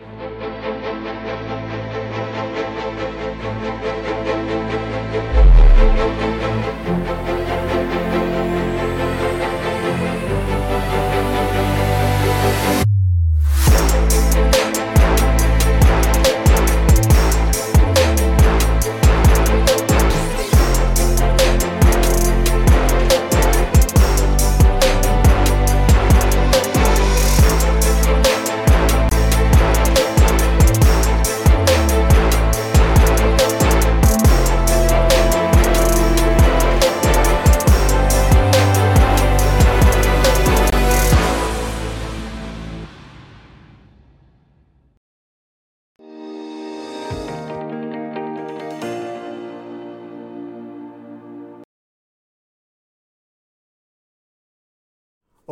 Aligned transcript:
Música 0.00 1.69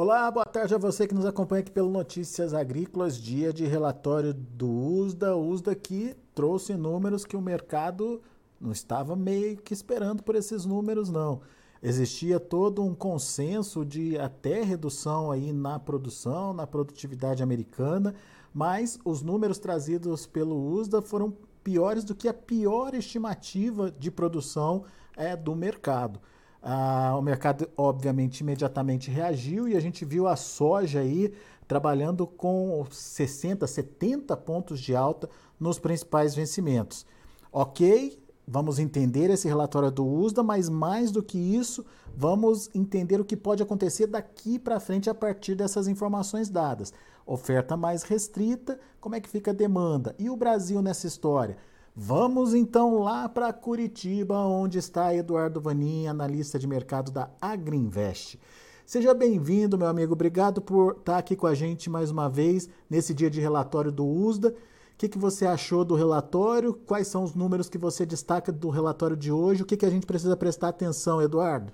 Olá, 0.01 0.31
boa 0.31 0.47
tarde 0.47 0.73
a 0.73 0.79
você 0.79 1.09
que 1.09 1.15
nos 1.15 1.27
acompanha 1.27 1.59
aqui 1.59 1.73
pelo 1.73 1.91
Notícias 1.91 2.55
Agrícolas, 2.55 3.21
dia 3.21 3.53
de 3.53 3.67
relatório 3.67 4.33
do 4.33 4.71
USDA. 4.71 5.35
USDA 5.35 5.75
que 5.75 6.15
trouxe 6.37 6.75
números 6.75 7.25
que 7.25 7.37
o 7.37 7.41
mercado 7.41 8.23
não 8.61 8.71
estava 8.71 9.17
meio 9.17 9.57
que 9.57 9.75
esperando 9.75 10.23
por 10.23 10.37
esses 10.37 10.65
números, 10.65 11.11
não. 11.11 11.41
Existia 11.83 12.39
todo 12.39 12.85
um 12.85 12.95
consenso 12.95 13.85
de 13.85 14.17
até 14.17 14.63
redução 14.63 15.33
aí 15.33 15.53
na 15.53 15.81
produção, 15.81 16.53
na 16.53 16.65
produtividade 16.65 17.43
americana, 17.43 18.15
mas 18.55 19.01
os 19.05 19.21
números 19.21 19.59
trazidos 19.59 20.29
pelo 20.29 20.75
USDA 20.75 21.03
foram 21.03 21.35
piores 21.65 22.05
do 22.05 22.15
que 22.15 22.29
a 22.29 22.33
pior 22.33 22.95
estimativa 22.95 23.91
de 23.91 24.13
produção 24.13 24.85
é, 25.17 25.35
do 25.35 25.57
mercado. 25.57 26.21
Ah, 26.63 27.15
o 27.17 27.23
mercado, 27.23 27.69
obviamente, 27.77 28.41
imediatamente 28.41 29.11
reagiu 29.11 29.69
e 29.69 29.77
a 29.77 29.81
gente 29.81 30.05
viu 30.05 30.27
a 30.27 30.37
soja 30.37 31.01
aí 31.01 31.33
trabalhando 31.67 32.27
com 32.27 32.85
60, 32.91 33.67
70 33.67 34.37
pontos 34.39 34.81
de 34.81 34.97
alta 34.97 35.29
nos 35.61 35.79
principais 35.79 36.35
vencimentos. 36.35 37.07
Ok, 37.53 38.19
vamos 38.47 38.79
entender 38.79 39.31
esse 39.31 39.47
relatório 39.47 39.91
do 39.91 40.07
USDA, 40.07 40.43
mas 40.43 40.69
mais 40.69 41.11
do 41.11 41.23
que 41.23 41.39
isso, 41.39 41.85
vamos 42.17 42.71
entender 42.75 43.21
o 43.21 43.25
que 43.25 43.37
pode 43.37 43.63
acontecer 43.63 44.07
daqui 44.07 44.59
para 44.59 44.81
frente 44.81 45.11
a 45.11 45.15
partir 45.15 45.55
dessas 45.55 45.87
informações 45.87 46.49
dadas. 46.49 46.93
Oferta 47.27 47.77
mais 47.77 48.03
restrita, 48.03 48.81
como 49.01 49.15
é 49.15 49.21
que 49.21 49.29
fica 49.29 49.51
a 49.51 49.55
demanda? 49.55 50.15
E 50.19 50.31
o 50.31 50.37
Brasil 50.37 50.81
nessa 50.81 51.07
história? 51.07 51.59
Vamos 52.01 52.55
então 52.55 53.01
lá 53.01 53.29
para 53.29 53.53
Curitiba, 53.53 54.37
onde 54.37 54.79
está 54.79 55.13
Eduardo 55.13 55.61
Vanin, 55.61 56.07
analista 56.07 56.57
de 56.57 56.65
mercado 56.65 57.11
da 57.11 57.29
Agriinvest. 57.41 58.39
Seja 58.87 59.13
bem-vindo, 59.13 59.77
meu 59.77 59.89
amigo. 59.89 60.13
Obrigado 60.13 60.63
por 60.63 60.93
estar 60.93 61.19
aqui 61.19 61.35
com 61.35 61.49
a 61.49 61.57
gente 61.57 61.91
mais 61.91 62.13
uma 62.13 62.31
vez 62.31 62.71
nesse 62.89 63.13
dia 63.13 63.29
de 63.29 63.41
relatório 63.41 63.91
do 63.91 64.07
USDA. 64.07 64.51
O 64.51 64.55
que, 64.97 65.09
que 65.09 65.19
você 65.19 65.45
achou 65.45 65.85
do 65.85 65.97
relatório? 65.97 66.73
Quais 66.73 67.09
são 67.09 67.25
os 67.25 67.35
números 67.35 67.69
que 67.69 67.77
você 67.77 68.07
destaca 68.07 68.53
do 68.53 68.71
relatório 68.71 69.17
de 69.17 69.33
hoje? 69.33 69.65
O 69.65 69.67
que, 69.67 69.77
que 69.77 69.85
a 69.85 69.91
gente 69.91 70.07
precisa 70.07 70.37
prestar 70.37 70.69
atenção, 70.69 71.21
Eduardo? 71.21 71.73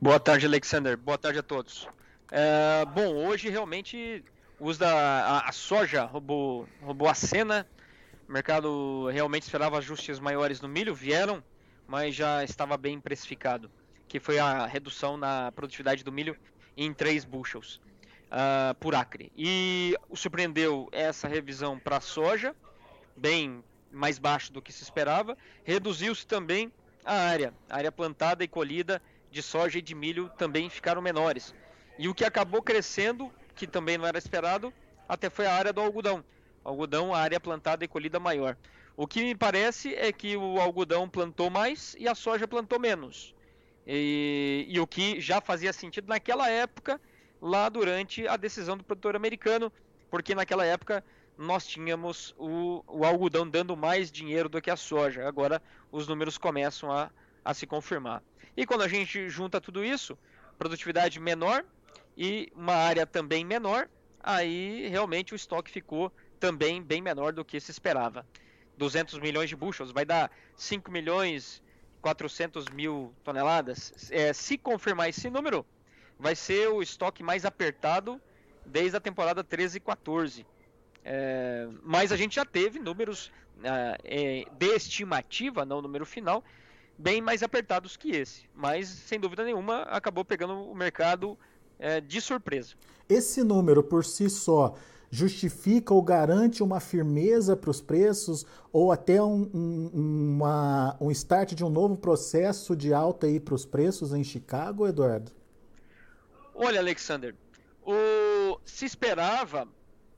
Boa 0.00 0.18
tarde, 0.18 0.44
Alexander. 0.44 0.96
Boa 0.96 1.18
tarde 1.18 1.38
a 1.38 1.42
todos. 1.42 1.86
É, 2.32 2.84
bom, 2.84 3.28
hoje 3.28 3.48
realmente 3.48 4.24
o 4.58 4.66
USDA, 4.66 4.88
a, 4.88 5.48
a 5.48 5.52
soja 5.52 6.04
roubou, 6.04 6.66
roubou 6.82 7.08
a 7.08 7.14
cena 7.14 7.64
o 8.28 8.32
mercado 8.32 9.08
realmente 9.08 9.42
esperava 9.42 9.78
ajustes 9.78 10.18
maiores 10.18 10.60
no 10.60 10.68
milho, 10.68 10.94
vieram, 10.94 11.42
mas 11.86 12.14
já 12.14 12.42
estava 12.44 12.76
bem 12.76 13.00
precificado, 13.00 13.70
que 14.08 14.20
foi 14.20 14.38
a 14.38 14.66
redução 14.66 15.16
na 15.16 15.52
produtividade 15.52 16.04
do 16.04 16.12
milho 16.12 16.36
em 16.76 16.92
3 16.92 17.24
bushels 17.24 17.80
uh, 18.32 18.74
por 18.80 18.94
acre. 18.94 19.30
E 19.36 19.96
surpreendeu 20.14 20.88
essa 20.92 21.28
revisão 21.28 21.78
para 21.78 21.98
a 21.98 22.00
soja, 22.00 22.54
bem 23.16 23.62
mais 23.90 24.18
baixo 24.18 24.52
do 24.52 24.62
que 24.62 24.72
se 24.72 24.82
esperava. 24.82 25.36
Reduziu-se 25.64 26.26
também 26.26 26.72
a 27.04 27.14
área, 27.14 27.52
a 27.68 27.76
área 27.76 27.92
plantada 27.92 28.42
e 28.42 28.48
colhida 28.48 29.02
de 29.30 29.42
soja 29.42 29.78
e 29.78 29.82
de 29.82 29.94
milho 29.94 30.30
também 30.38 30.68
ficaram 30.70 31.02
menores. 31.02 31.54
E 31.98 32.08
o 32.08 32.14
que 32.14 32.24
acabou 32.24 32.62
crescendo, 32.62 33.30
que 33.54 33.66
também 33.66 33.98
não 33.98 34.06
era 34.06 34.18
esperado, 34.18 34.72
até 35.08 35.28
foi 35.28 35.46
a 35.46 35.54
área 35.54 35.72
do 35.72 35.80
algodão, 35.80 36.24
algodão, 36.64 37.14
a 37.14 37.18
área 37.18 37.40
plantada 37.40 37.84
e 37.84 37.88
colhida 37.88 38.18
maior. 38.20 38.56
O 38.96 39.06
que 39.06 39.22
me 39.22 39.34
parece 39.34 39.94
é 39.94 40.12
que 40.12 40.36
o 40.36 40.60
algodão 40.60 41.08
plantou 41.08 41.48
mais 41.48 41.96
e 41.98 42.06
a 42.06 42.14
soja 42.14 42.46
plantou 42.46 42.78
menos. 42.78 43.34
E, 43.86 44.66
e, 44.68 44.78
o 44.78 44.86
que 44.86 45.20
já 45.20 45.40
fazia 45.40 45.72
sentido 45.72 46.08
naquela 46.08 46.48
época, 46.48 47.00
lá 47.40 47.68
durante 47.68 48.28
a 48.28 48.36
decisão 48.36 48.76
do 48.76 48.84
produtor 48.84 49.16
americano, 49.16 49.72
porque 50.10 50.34
naquela 50.34 50.64
época 50.64 51.02
nós 51.36 51.66
tínhamos 51.66 52.34
o, 52.38 52.84
o 52.86 53.04
algodão 53.04 53.48
dando 53.48 53.76
mais 53.76 54.12
dinheiro 54.12 54.48
do 54.48 54.60
que 54.60 54.70
a 54.70 54.76
soja. 54.76 55.26
Agora 55.26 55.60
os 55.90 56.06
números 56.06 56.38
começam 56.38 56.92
a, 56.92 57.10
a 57.44 57.54
se 57.54 57.66
confirmar. 57.66 58.22
E 58.56 58.66
quando 58.66 58.82
a 58.82 58.88
gente 58.88 59.28
junta 59.28 59.60
tudo 59.60 59.84
isso, 59.84 60.16
produtividade 60.58 61.18
menor 61.18 61.64
e 62.16 62.52
uma 62.54 62.74
área 62.74 63.06
também 63.06 63.44
menor, 63.44 63.88
aí 64.22 64.86
realmente 64.88 65.32
o 65.32 65.36
estoque 65.36 65.70
ficou 65.70 66.12
também 66.42 66.82
bem 66.82 67.00
menor 67.00 67.32
do 67.32 67.44
que 67.44 67.60
se 67.60 67.70
esperava. 67.70 68.26
200 68.76 69.20
milhões 69.20 69.48
de 69.48 69.54
bushels 69.54 69.92
vai 69.92 70.04
dar 70.04 70.28
5 70.56 70.90
milhões 70.90 71.62
400 72.00 72.66
mil 72.70 73.14
toneladas. 73.22 74.10
É, 74.10 74.32
se 74.32 74.58
confirmar 74.58 75.08
esse 75.08 75.30
número, 75.30 75.64
vai 76.18 76.34
ser 76.34 76.66
o 76.68 76.82
estoque 76.82 77.22
mais 77.22 77.44
apertado 77.44 78.20
desde 78.66 78.96
a 78.96 79.00
temporada 79.00 79.44
13 79.44 79.76
e 79.76 79.80
14. 79.80 80.44
É, 81.04 81.68
mas 81.80 82.10
a 82.10 82.16
gente 82.16 82.34
já 82.34 82.44
teve 82.44 82.80
números 82.80 83.30
é, 84.02 84.44
de 84.50 84.66
estimativa, 84.74 85.64
não 85.64 85.80
número 85.80 86.04
final, 86.04 86.42
bem 86.98 87.20
mais 87.20 87.44
apertados 87.44 87.96
que 87.96 88.10
esse. 88.10 88.50
Mas, 88.52 88.88
sem 88.88 89.20
dúvida 89.20 89.44
nenhuma, 89.44 89.82
acabou 89.82 90.24
pegando 90.24 90.54
o 90.54 90.74
mercado 90.74 91.38
é, 91.78 92.00
de 92.00 92.20
surpresa. 92.20 92.74
Esse 93.08 93.44
número 93.44 93.80
por 93.84 94.04
si 94.04 94.28
só 94.28 94.74
justifica 95.14 95.92
ou 95.92 96.00
garante 96.02 96.62
uma 96.62 96.80
firmeza 96.80 97.54
para 97.54 97.70
os 97.70 97.82
preços 97.82 98.46
ou 98.72 98.90
até 98.90 99.22
um, 99.22 99.42
um, 99.52 99.90
uma, 99.94 100.96
um 100.98 101.10
start 101.10 101.52
de 101.52 101.62
um 101.62 101.68
novo 101.68 101.98
processo 101.98 102.74
de 102.74 102.94
alta 102.94 103.26
para 103.44 103.54
os 103.54 103.66
preços 103.66 104.14
em 104.14 104.24
Chicago, 104.24 104.88
Eduardo? 104.88 105.30
Olha, 106.54 106.80
Alexander, 106.80 107.34
o, 107.84 108.58
se 108.64 108.86
esperava 108.86 109.68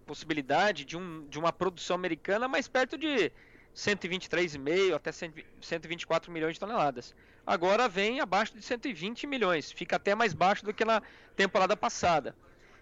possibilidade 0.06 0.84
de, 0.84 0.97
um, 0.97 1.27
de 1.28 1.41
uma 1.41 1.53
produção 1.53 1.97
americana 1.97 2.47
mais 2.47 2.69
perto 2.69 2.97
de 2.97 3.33
123,5 3.75 4.94
até 4.94 5.10
124 5.10 6.31
milhões 6.31 6.54
de 6.54 6.60
toneladas. 6.60 7.16
Agora 7.44 7.88
vem 7.88 8.21
abaixo 8.21 8.54
de 8.54 8.62
120 8.62 9.27
milhões, 9.27 9.72
fica 9.72 9.97
até 9.97 10.15
mais 10.15 10.33
baixo 10.33 10.65
do 10.65 10.72
que 10.72 10.84
na 10.84 11.03
temporada 11.34 11.77
passada. 11.77 12.37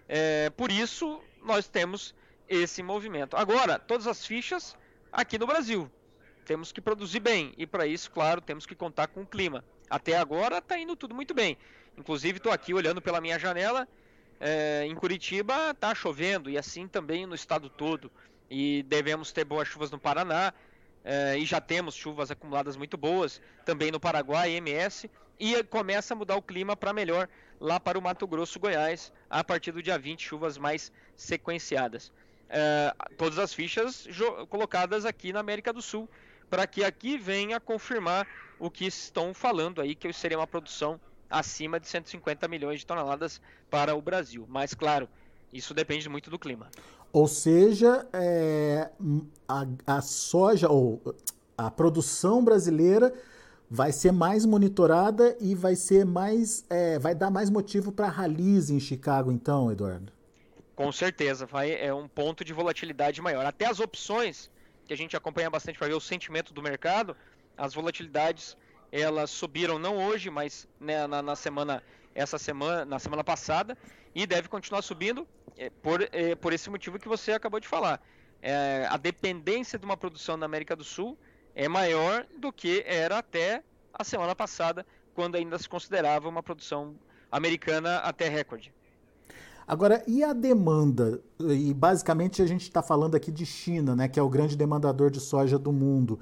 É, 0.07 0.51
por 0.51 0.69
isso, 0.69 1.19
nós 1.43 1.67
temos 1.67 2.15
esse 2.47 2.81
movimento. 2.83 3.35
Agora, 3.35 3.79
todas 3.79 4.07
as 4.07 4.25
fichas 4.25 4.75
aqui 5.11 5.37
no 5.37 5.47
Brasil. 5.47 5.89
Temos 6.45 6.71
que 6.71 6.81
produzir 6.81 7.19
bem 7.19 7.53
e 7.57 7.65
para 7.65 7.87
isso, 7.87 8.11
claro, 8.11 8.41
temos 8.41 8.65
que 8.65 8.75
contar 8.75 9.07
com 9.07 9.21
o 9.21 9.25
clima. 9.25 9.63
Até 9.89 10.17
agora 10.17 10.57
está 10.57 10.77
indo 10.77 10.95
tudo 10.95 11.15
muito 11.15 11.33
bem. 11.33 11.57
Inclusive, 11.97 12.37
estou 12.37 12.51
aqui 12.51 12.73
olhando 12.73 13.01
pela 13.01 13.21
minha 13.21 13.39
janela. 13.39 13.87
É, 14.39 14.85
em 14.85 14.95
Curitiba 14.95 15.71
está 15.71 15.95
chovendo 15.95 16.49
e 16.49 16.57
assim 16.57 16.87
também 16.87 17.25
no 17.25 17.35
estado 17.35 17.69
todo. 17.69 18.11
E 18.49 18.83
devemos 18.83 19.31
ter 19.31 19.45
boas 19.45 19.67
chuvas 19.67 19.91
no 19.91 19.99
Paraná. 19.99 20.53
É, 21.05 21.37
e 21.37 21.45
já 21.45 21.61
temos 21.61 21.95
chuvas 21.95 22.31
acumuladas 22.31 22.75
muito 22.75 22.97
boas 22.97 23.41
também 23.65 23.91
no 23.91 23.99
Paraguai, 23.99 24.51
MS. 24.51 25.09
E 25.39 25.63
começa 25.63 26.13
a 26.13 26.17
mudar 26.17 26.35
o 26.35 26.41
clima 26.41 26.75
para 26.75 26.93
melhor 26.93 27.27
lá 27.59 27.79
para 27.79 27.97
o 27.97 28.01
Mato 28.01 28.27
Grosso, 28.27 28.59
Goiás, 28.59 29.11
a 29.29 29.43
partir 29.43 29.71
do 29.71 29.81
dia 29.81 29.97
20, 29.97 30.21
chuvas 30.21 30.57
mais 30.57 30.91
sequenciadas. 31.15 32.11
É, 32.49 32.93
todas 33.17 33.39
as 33.39 33.53
fichas 33.53 34.07
colocadas 34.49 35.05
aqui 35.05 35.33
na 35.33 35.39
América 35.39 35.73
do 35.73 35.81
Sul, 35.81 36.07
para 36.49 36.67
que 36.67 36.83
aqui 36.83 37.17
venha 37.17 37.59
confirmar 37.59 38.27
o 38.59 38.69
que 38.69 38.85
estão 38.85 39.33
falando 39.33 39.81
aí, 39.81 39.95
que 39.95 40.11
seria 40.13 40.37
uma 40.37 40.45
produção 40.45 40.99
acima 41.29 41.79
de 41.79 41.87
150 41.87 42.47
milhões 42.47 42.81
de 42.81 42.85
toneladas 42.85 43.41
para 43.69 43.95
o 43.95 44.01
Brasil. 44.01 44.45
Mas, 44.47 44.73
claro, 44.73 45.09
Isso 45.53 45.73
depende 45.73 46.09
muito 46.09 46.31
do 46.31 46.39
clima. 46.39 46.69
Ou 47.11 47.27
seja, 47.27 48.07
é, 48.11 48.89
a, 49.47 49.67
a 49.85 50.01
soja 50.01 50.67
ou 50.67 50.99
a 51.55 51.69
produção 51.69 52.43
brasileira 52.43 53.13
vai 53.73 53.91
ser 53.91 54.11
mais 54.11 54.45
monitorada 54.45 55.35
e 55.41 55.55
vai 55.55 55.75
ser 55.75 56.05
mais, 56.05 56.63
é, 56.69 56.99
vai 56.99 57.15
dar 57.15 57.31
mais 57.31 57.49
motivo 57.49 57.91
para 57.91 58.07
rallies 58.07 58.69
em 58.69 58.79
Chicago, 58.79 59.31
então, 59.31 59.71
Eduardo. 59.71 60.13
Com 60.75 60.91
certeza, 60.91 61.47
vai 61.47 61.73
é 61.73 61.91
um 61.91 62.07
ponto 62.07 62.45
de 62.45 62.53
volatilidade 62.53 63.19
maior. 63.19 63.43
Até 63.47 63.65
as 63.65 63.79
opções 63.79 64.51
que 64.85 64.93
a 64.93 64.95
gente 64.95 65.17
acompanha 65.17 65.49
bastante 65.49 65.79
para 65.79 65.87
ver 65.87 65.95
o 65.95 65.99
sentimento 65.99 66.53
do 66.53 66.61
mercado, 66.61 67.17
as 67.57 67.73
volatilidades 67.73 68.55
elas 68.91 69.31
subiram 69.31 69.79
não 69.79 70.05
hoje, 70.05 70.29
mas 70.29 70.67
né, 70.79 71.07
na, 71.07 71.23
na, 71.23 71.35
semana 71.35 71.81
essa 72.13 72.37
semana, 72.37 72.85
na 72.85 72.99
semana 72.99 73.23
passada, 73.23 73.75
e 74.13 74.27
deve 74.27 74.49
continuar 74.49 74.83
subindo 74.83 75.27
é, 75.57 75.71
por, 75.71 76.07
é, 76.11 76.35
por 76.35 76.53
esse 76.53 76.69
motivo 76.69 76.99
que 76.99 77.07
você 77.07 77.31
acabou 77.31 77.59
de 77.59 77.67
falar. 77.67 77.99
É, 78.39 78.85
a 78.87 78.97
dependência 78.97 79.79
de 79.79 79.85
uma 79.85 79.97
produção 79.97 80.37
na 80.37 80.45
América 80.45 80.75
do 80.75 80.83
Sul 80.83 81.17
é 81.55 81.67
maior 81.67 82.25
do 82.37 82.51
que 82.51 82.83
era 82.85 83.17
até 83.17 83.63
a 83.93 84.03
semana 84.03 84.35
passada, 84.35 84.85
quando 85.13 85.35
ainda 85.35 85.57
se 85.59 85.69
considerava 85.69 86.27
uma 86.27 86.41
produção 86.41 86.95
americana 87.31 87.97
até 87.97 88.27
recorde. 88.27 88.73
Agora, 89.67 90.03
e 90.07 90.23
a 90.23 90.33
demanda? 90.33 91.21
E 91.39 91.73
basicamente 91.73 92.41
a 92.41 92.45
gente 92.45 92.63
está 92.63 92.81
falando 92.81 93.15
aqui 93.15 93.31
de 93.31 93.45
China, 93.45 93.95
né, 93.95 94.07
que 94.07 94.19
é 94.19 94.23
o 94.23 94.29
grande 94.29 94.57
demandador 94.57 95.09
de 95.09 95.19
soja 95.19 95.57
do 95.57 95.71
mundo. 95.71 96.19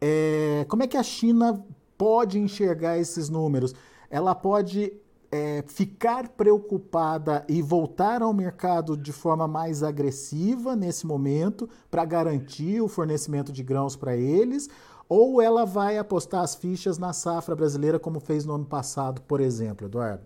É, 0.00 0.64
como 0.68 0.82
é 0.82 0.86
que 0.86 0.96
a 0.96 1.02
China 1.02 1.64
pode 1.98 2.38
enxergar 2.38 2.98
esses 2.98 3.28
números? 3.28 3.74
Ela 4.10 4.34
pode 4.34 4.92
é, 5.34 5.64
ficar 5.66 6.28
preocupada 6.28 7.44
e 7.48 7.60
voltar 7.60 8.22
ao 8.22 8.32
mercado 8.32 8.96
de 8.96 9.12
forma 9.12 9.48
mais 9.48 9.82
agressiva 9.82 10.76
nesse 10.76 11.04
momento 11.04 11.68
para 11.90 12.04
garantir 12.04 12.80
o 12.80 12.86
fornecimento 12.86 13.50
de 13.50 13.60
grãos 13.64 13.96
para 13.96 14.16
eles? 14.16 14.68
Ou 15.08 15.42
ela 15.42 15.66
vai 15.66 15.98
apostar 15.98 16.42
as 16.42 16.54
fichas 16.54 16.98
na 16.98 17.12
safra 17.12 17.56
brasileira 17.56 17.98
como 17.98 18.20
fez 18.20 18.44
no 18.44 18.54
ano 18.54 18.64
passado, 18.64 19.22
por 19.22 19.40
exemplo, 19.40 19.88
Eduardo? 19.88 20.24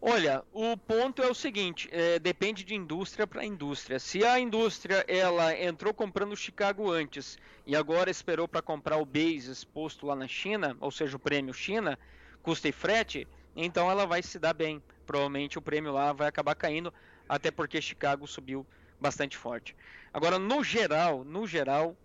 Olha, 0.00 0.42
o 0.50 0.74
ponto 0.78 1.22
é 1.22 1.30
o 1.30 1.34
seguinte, 1.34 1.88
é, 1.92 2.18
depende 2.18 2.64
de 2.64 2.74
indústria 2.74 3.26
para 3.26 3.44
indústria. 3.44 3.98
Se 3.98 4.24
a 4.24 4.40
indústria 4.40 5.04
ela 5.06 5.54
entrou 5.58 5.92
comprando 5.92 6.34
Chicago 6.34 6.90
antes 6.90 7.36
e 7.66 7.76
agora 7.76 8.10
esperou 8.10 8.48
para 8.48 8.62
comprar 8.62 8.96
o 8.96 9.04
base 9.04 9.50
exposto 9.50 10.06
lá 10.06 10.16
na 10.16 10.28
China, 10.28 10.76
ou 10.80 10.90
seja, 10.90 11.16
o 11.16 11.20
prêmio 11.20 11.52
China, 11.52 11.98
custa 12.44 12.68
e 12.68 12.72
frete, 12.72 13.26
então 13.56 13.90
ela 13.90 14.06
vai 14.06 14.22
se 14.22 14.38
dar 14.38 14.52
bem. 14.52 14.80
Provavelmente 15.06 15.58
o 15.58 15.62
prêmio 15.62 15.92
lá 15.92 16.12
vai 16.12 16.28
acabar 16.28 16.54
caindo, 16.54 16.92
até 17.26 17.50
porque 17.50 17.80
Chicago 17.80 18.26
subiu 18.26 18.66
bastante 19.00 19.36
forte. 19.36 19.74
Agora, 20.12 20.38
no 20.38 20.62
geral, 20.62 21.24
no 21.24 21.46
geral, 21.46 21.96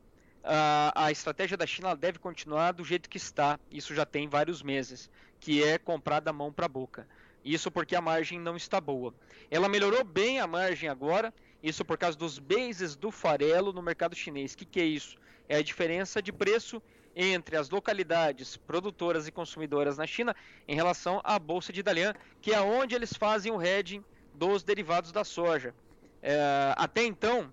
a, 0.43 1.05
a 1.05 1.11
estratégia 1.11 1.57
da 1.57 1.67
China 1.67 1.95
deve 1.95 2.17
continuar 2.19 2.71
do 2.71 2.83
jeito 2.85 3.09
que 3.09 3.17
está. 3.17 3.59
Isso 3.69 3.93
já 3.93 4.05
tem 4.05 4.29
vários 4.29 4.63
meses, 4.63 5.09
que 5.39 5.61
é 5.61 5.77
comprar 5.77 6.21
da 6.21 6.31
mão 6.31 6.51
para 6.51 6.65
a 6.65 6.69
boca. 6.69 7.05
Isso 7.43 7.69
porque 7.69 7.95
a 7.95 8.01
margem 8.01 8.39
não 8.39 8.55
está 8.55 8.79
boa. 8.79 9.13
Ela 9.51 9.67
melhorou 9.67 10.03
bem 10.03 10.39
a 10.39 10.47
margem 10.47 10.89
agora, 10.89 11.33
isso 11.61 11.83
por 11.83 11.97
causa 11.97 12.17
dos 12.17 12.39
bases 12.39 12.95
do 12.95 13.11
farelo 13.11 13.73
no 13.73 13.81
mercado 13.81 14.15
chinês. 14.15 14.53
O 14.53 14.57
que, 14.57 14.65
que 14.65 14.79
é 14.79 14.85
isso? 14.85 15.17
É 15.47 15.57
a 15.57 15.61
diferença 15.61 16.21
de 16.21 16.31
preço 16.31 16.81
entre 17.21 17.57
as 17.57 17.69
localidades 17.69 18.55
produtoras 18.55 19.27
e 19.27 19.31
consumidoras 19.31 19.97
na 19.97 20.07
China 20.07 20.33
em 20.65 20.73
relação 20.73 21.19
à 21.21 21.37
bolsa 21.37 21.73
de 21.73 21.83
Dalian, 21.83 22.13
que 22.41 22.53
é 22.53 22.61
onde 22.61 22.95
eles 22.95 23.11
fazem 23.13 23.51
o 23.51 23.61
hedging 23.61 24.01
dos 24.33 24.63
derivados 24.63 25.11
da 25.11 25.25
soja. 25.25 25.75
É, 26.21 26.73
até 26.77 27.03
então, 27.03 27.51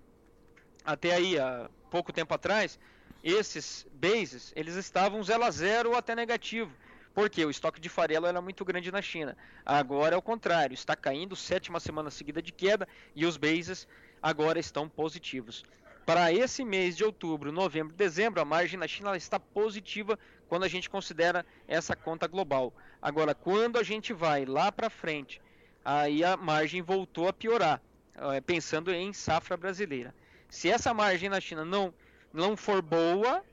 até 0.85 1.13
aí, 1.13 1.37
há 1.37 1.69
pouco 1.91 2.13
tempo 2.13 2.33
atrás, 2.33 2.79
esses 3.21 3.85
bases 3.91 4.53
eles 4.55 4.75
estavam 4.75 5.21
0 5.21 5.43
a 5.43 5.51
0 5.51 5.89
ou 5.89 5.97
até 5.97 6.15
negativo. 6.15 6.71
Porque 7.13 7.43
o 7.43 7.49
estoque 7.49 7.81
de 7.81 7.89
farelo 7.89 8.25
era 8.25 8.39
muito 8.39 8.63
grande 8.63 8.89
na 8.89 9.01
China. 9.01 9.35
Agora 9.65 10.15
é 10.15 10.17
o 10.17 10.21
contrário, 10.21 10.75
está 10.75 10.95
caindo, 10.95 11.35
sétima 11.35 11.79
semana 11.79 12.09
seguida 12.09 12.41
de 12.41 12.53
queda, 12.53 12.87
e 13.13 13.25
os 13.25 13.35
bases 13.35 13.85
agora 14.21 14.59
estão 14.59 14.87
positivos. 14.87 15.65
Para 16.07 16.31
esse 16.31 16.63
mês 16.63 16.95
de 16.95 17.03
outubro, 17.03 17.51
novembro, 17.51 17.93
dezembro, 17.93 18.39
a 18.39 18.45
margem 18.45 18.79
na 18.79 18.87
China 18.87 19.17
está 19.17 19.37
positiva 19.37 20.17
quando 20.47 20.63
a 20.63 20.67
gente 20.69 20.89
considera 20.89 21.45
essa 21.67 21.97
conta 21.97 22.25
global. 22.27 22.73
Agora, 23.01 23.35
quando 23.35 23.77
a 23.77 23.83
gente 23.83 24.13
vai 24.13 24.45
lá 24.45 24.71
para 24.71 24.89
frente, 24.89 25.41
aí 25.83 26.23
a 26.23 26.37
margem 26.37 26.81
voltou 26.81 27.27
a 27.27 27.33
piorar, 27.33 27.81
é, 28.15 28.39
pensando 28.39 28.89
em 28.93 29.11
safra 29.11 29.57
brasileira. 29.57 30.15
Se 30.47 30.69
essa 30.69 30.93
margem 30.93 31.27
na 31.27 31.41
China 31.41 31.65
não, 31.65 31.93
não 32.31 32.55
for 32.55 32.81
boa, 32.81 33.43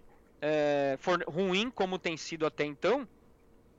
é, 0.41 0.97
for 1.01 1.25
ruim 1.25 1.69
como 1.69 1.99
tem 1.99 2.17
sido 2.17 2.47
até 2.47 2.65
então, 2.65 3.09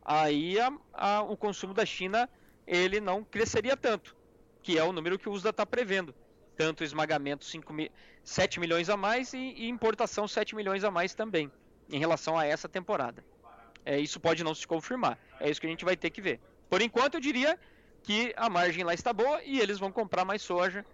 aí 0.04 0.60
a, 0.60 0.70
a, 0.94 1.22
o 1.22 1.38
consumo 1.38 1.74
da 1.74 1.86
China 1.86 2.30
ele 2.68 3.00
não 3.00 3.24
cresceria 3.24 3.78
tanto, 3.78 4.14
que 4.62 4.78
é 4.78 4.84
o 4.84 4.92
número 4.92 5.18
que 5.18 5.30
o 5.30 5.32
USDA 5.32 5.52
está 5.52 5.66
prevendo 5.66 6.14
tanto 6.56 6.84
esmagamento 6.84 7.46
5 7.46 7.74
mi 7.74 7.92
7 8.24 8.60
milhões 8.60 8.90
a 8.90 8.98
mais 8.98 9.34
e, 9.34 9.38
e, 9.38 9.70
importação 9.70 10.28
7 10.28 10.56
milhões 10.56 10.84
a 10.84 10.90
mais 10.90 11.14
também, 11.14 11.52
em 11.90 12.00
relação 12.00 12.38
a 12.38 12.46
essa 12.46 12.68
temporada. 12.68 13.24
É, 13.86 14.00
isso 14.00 14.20
pode 14.20 14.44
não 14.44 14.56
se 14.56 14.66
confirmar, 14.66 15.18
é 15.40 15.50
isso 15.50 15.62
que 15.62 15.68
a 15.68 15.70
gente 15.70 15.86
vai 15.86 15.96
ter 15.96 16.10
que 16.10 16.22
ver. 16.22 16.40
Por 16.70 16.82
enquanto, 16.82 17.16
eu 17.16 17.20
diria 17.20 17.60
que 18.02 18.34
a 18.36 18.50
margem 18.50 18.84
lá 18.84 18.94
está 18.94 19.14
boa 19.14 19.42
e 19.44 19.60
eles 19.60 19.78
vão 19.78 19.92
comprar 19.92 20.26
mais 20.26 20.42
soja 20.42 20.86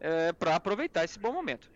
é, 0.00 0.32
para 0.32 0.54
aproveitar 0.54 1.04
esse 1.04 1.18
bom 1.18 1.32
momento. 1.32 1.70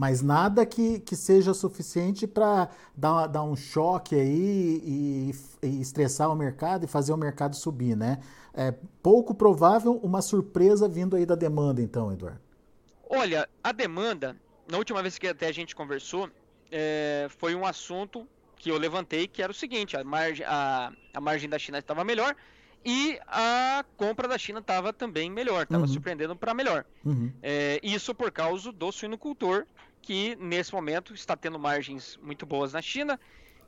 Mas 0.00 0.22
nada 0.22 0.64
que, 0.64 0.98
que 1.00 1.14
seja 1.14 1.52
suficiente 1.52 2.26
para 2.26 2.70
dar, 2.96 3.26
dar 3.26 3.42
um 3.42 3.54
choque 3.54 4.14
aí 4.14 4.80
e, 4.82 5.30
e 5.62 5.78
estressar 5.82 6.32
o 6.32 6.34
mercado 6.34 6.84
e 6.84 6.88
fazer 6.88 7.12
o 7.12 7.18
mercado 7.18 7.54
subir, 7.54 7.94
né? 7.94 8.18
É 8.54 8.72
pouco 9.02 9.34
provável 9.34 10.00
uma 10.02 10.22
surpresa 10.22 10.88
vindo 10.88 11.16
aí 11.16 11.26
da 11.26 11.34
demanda, 11.34 11.82
então, 11.82 12.10
Eduardo. 12.10 12.40
Olha, 13.10 13.46
a 13.62 13.72
demanda, 13.72 14.34
na 14.70 14.78
última 14.78 15.02
vez 15.02 15.18
que 15.18 15.28
até 15.28 15.48
a 15.48 15.52
gente 15.52 15.76
conversou, 15.76 16.30
é, 16.72 17.26
foi 17.36 17.54
um 17.54 17.66
assunto 17.66 18.26
que 18.56 18.70
eu 18.70 18.78
levantei, 18.78 19.28
que 19.28 19.42
era 19.42 19.52
o 19.52 19.54
seguinte, 19.54 19.98
a 19.98 20.02
margem, 20.02 20.46
a, 20.46 20.94
a 21.12 21.20
margem 21.20 21.46
da 21.46 21.58
China 21.58 21.78
estava 21.78 22.04
melhor 22.04 22.34
e 22.82 23.18
a 23.26 23.84
compra 23.96 24.26
da 24.26 24.38
China 24.38 24.60
estava 24.60 24.92
também 24.92 25.30
melhor, 25.30 25.64
estava 25.64 25.82
uhum. 25.82 25.88
surpreendendo 25.88 26.34
para 26.34 26.54
melhor. 26.54 26.86
Uhum. 27.04 27.30
É, 27.42 27.78
isso 27.82 28.14
por 28.14 28.30
causa 28.30 28.72
do 28.72 28.90
suinocultor, 28.90 29.66
que 30.02 30.36
nesse 30.36 30.72
momento 30.72 31.14
está 31.14 31.36
tendo 31.36 31.58
margens 31.58 32.18
muito 32.22 32.46
boas 32.46 32.72
na 32.72 32.82
China, 32.82 33.18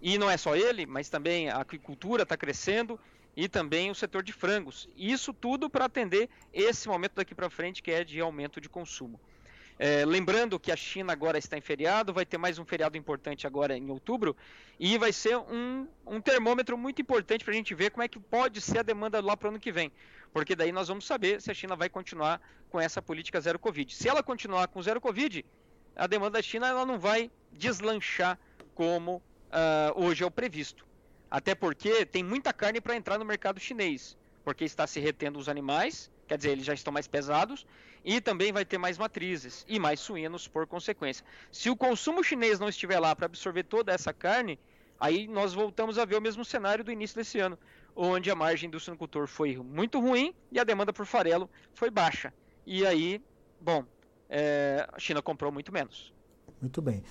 e 0.00 0.18
não 0.18 0.30
é 0.30 0.36
só 0.36 0.56
ele, 0.56 0.86
mas 0.86 1.08
também 1.08 1.48
a 1.48 1.58
aquicultura 1.58 2.24
está 2.24 2.36
crescendo, 2.36 2.98
e 3.36 3.48
também 3.48 3.90
o 3.90 3.94
setor 3.94 4.22
de 4.22 4.32
frangos. 4.32 4.88
Isso 4.96 5.32
tudo 5.32 5.70
para 5.70 5.86
atender 5.86 6.28
esse 6.52 6.88
momento 6.88 7.14
daqui 7.14 7.34
para 7.34 7.48
frente 7.48 7.82
que 7.82 7.90
é 7.90 8.04
de 8.04 8.20
aumento 8.20 8.60
de 8.60 8.68
consumo. 8.68 9.18
É, 9.78 10.04
lembrando 10.04 10.60
que 10.60 10.70
a 10.70 10.76
China 10.76 11.12
agora 11.12 11.38
está 11.38 11.56
em 11.56 11.60
feriado, 11.60 12.12
vai 12.12 12.26
ter 12.26 12.38
mais 12.38 12.58
um 12.58 12.64
feriado 12.64 12.96
importante 12.96 13.46
agora 13.46 13.76
em 13.76 13.90
outubro, 13.90 14.36
e 14.78 14.98
vai 14.98 15.12
ser 15.12 15.36
um, 15.36 15.88
um 16.06 16.20
termômetro 16.20 16.76
muito 16.76 17.00
importante 17.00 17.44
para 17.44 17.52
a 17.52 17.56
gente 17.56 17.74
ver 17.74 17.90
como 17.90 18.02
é 18.02 18.08
que 18.08 18.20
pode 18.20 18.60
ser 18.60 18.80
a 18.80 18.82
demanda 18.82 19.20
lá 19.20 19.36
para 19.36 19.46
o 19.46 19.50
ano 19.50 19.58
que 19.58 19.72
vem. 19.72 19.90
Porque 20.32 20.54
daí 20.54 20.72
nós 20.72 20.88
vamos 20.88 21.04
saber 21.04 21.40
se 21.40 21.50
a 21.50 21.54
China 21.54 21.74
vai 21.74 21.88
continuar 21.88 22.40
com 22.70 22.80
essa 22.80 23.02
política 23.02 23.40
zero 23.40 23.58
Covid. 23.58 23.94
Se 23.94 24.08
ela 24.08 24.22
continuar 24.22 24.68
com 24.68 24.80
zero 24.82 25.00
Covid, 25.00 25.44
a 25.96 26.06
demanda 26.06 26.38
da 26.38 26.42
China 26.42 26.68
ela 26.68 26.86
não 26.86 26.98
vai 26.98 27.30
deslanchar 27.52 28.38
como 28.74 29.16
uh, 29.16 29.22
hoje 30.02 30.22
é 30.22 30.26
o 30.26 30.30
previsto. 30.30 30.86
Até 31.30 31.54
porque 31.54 32.04
tem 32.04 32.22
muita 32.22 32.52
carne 32.52 32.80
para 32.80 32.96
entrar 32.96 33.18
no 33.18 33.24
mercado 33.24 33.58
chinês, 33.58 34.16
porque 34.44 34.64
está 34.64 34.86
se 34.86 35.00
retendo 35.00 35.38
os 35.38 35.48
animais, 35.48 36.10
quer 36.26 36.36
dizer, 36.36 36.50
eles 36.50 36.64
já 36.64 36.74
estão 36.74 36.92
mais 36.92 37.06
pesados, 37.06 37.66
e 38.04 38.20
também 38.20 38.52
vai 38.52 38.64
ter 38.64 38.78
mais 38.78 38.98
matrizes 38.98 39.64
e 39.68 39.78
mais 39.78 40.00
suínos 40.00 40.48
por 40.48 40.66
consequência. 40.66 41.24
Se 41.50 41.70
o 41.70 41.76
consumo 41.76 42.22
chinês 42.22 42.58
não 42.58 42.68
estiver 42.68 42.98
lá 42.98 43.14
para 43.14 43.26
absorver 43.26 43.62
toda 43.62 43.92
essa 43.92 44.12
carne, 44.12 44.58
aí 44.98 45.26
nós 45.26 45.54
voltamos 45.54 45.98
a 45.98 46.04
ver 46.04 46.16
o 46.16 46.20
mesmo 46.20 46.44
cenário 46.44 46.84
do 46.84 46.92
início 46.92 47.16
desse 47.16 47.38
ano, 47.38 47.58
onde 47.94 48.30
a 48.30 48.34
margem 48.34 48.68
do 48.68 48.80
suinocultor 48.80 49.26
foi 49.26 49.56
muito 49.56 50.00
ruim 50.00 50.34
e 50.50 50.58
a 50.58 50.64
demanda 50.64 50.92
por 50.92 51.06
farelo 51.06 51.48
foi 51.74 51.90
baixa. 51.90 52.32
E 52.66 52.86
aí, 52.86 53.22
bom, 53.60 53.84
é, 54.32 54.88
a 54.90 54.98
China 54.98 55.20
comprou 55.20 55.52
muito 55.52 55.70
menos. 55.70 56.12
Muito 56.60 56.80
bem. 56.80 57.02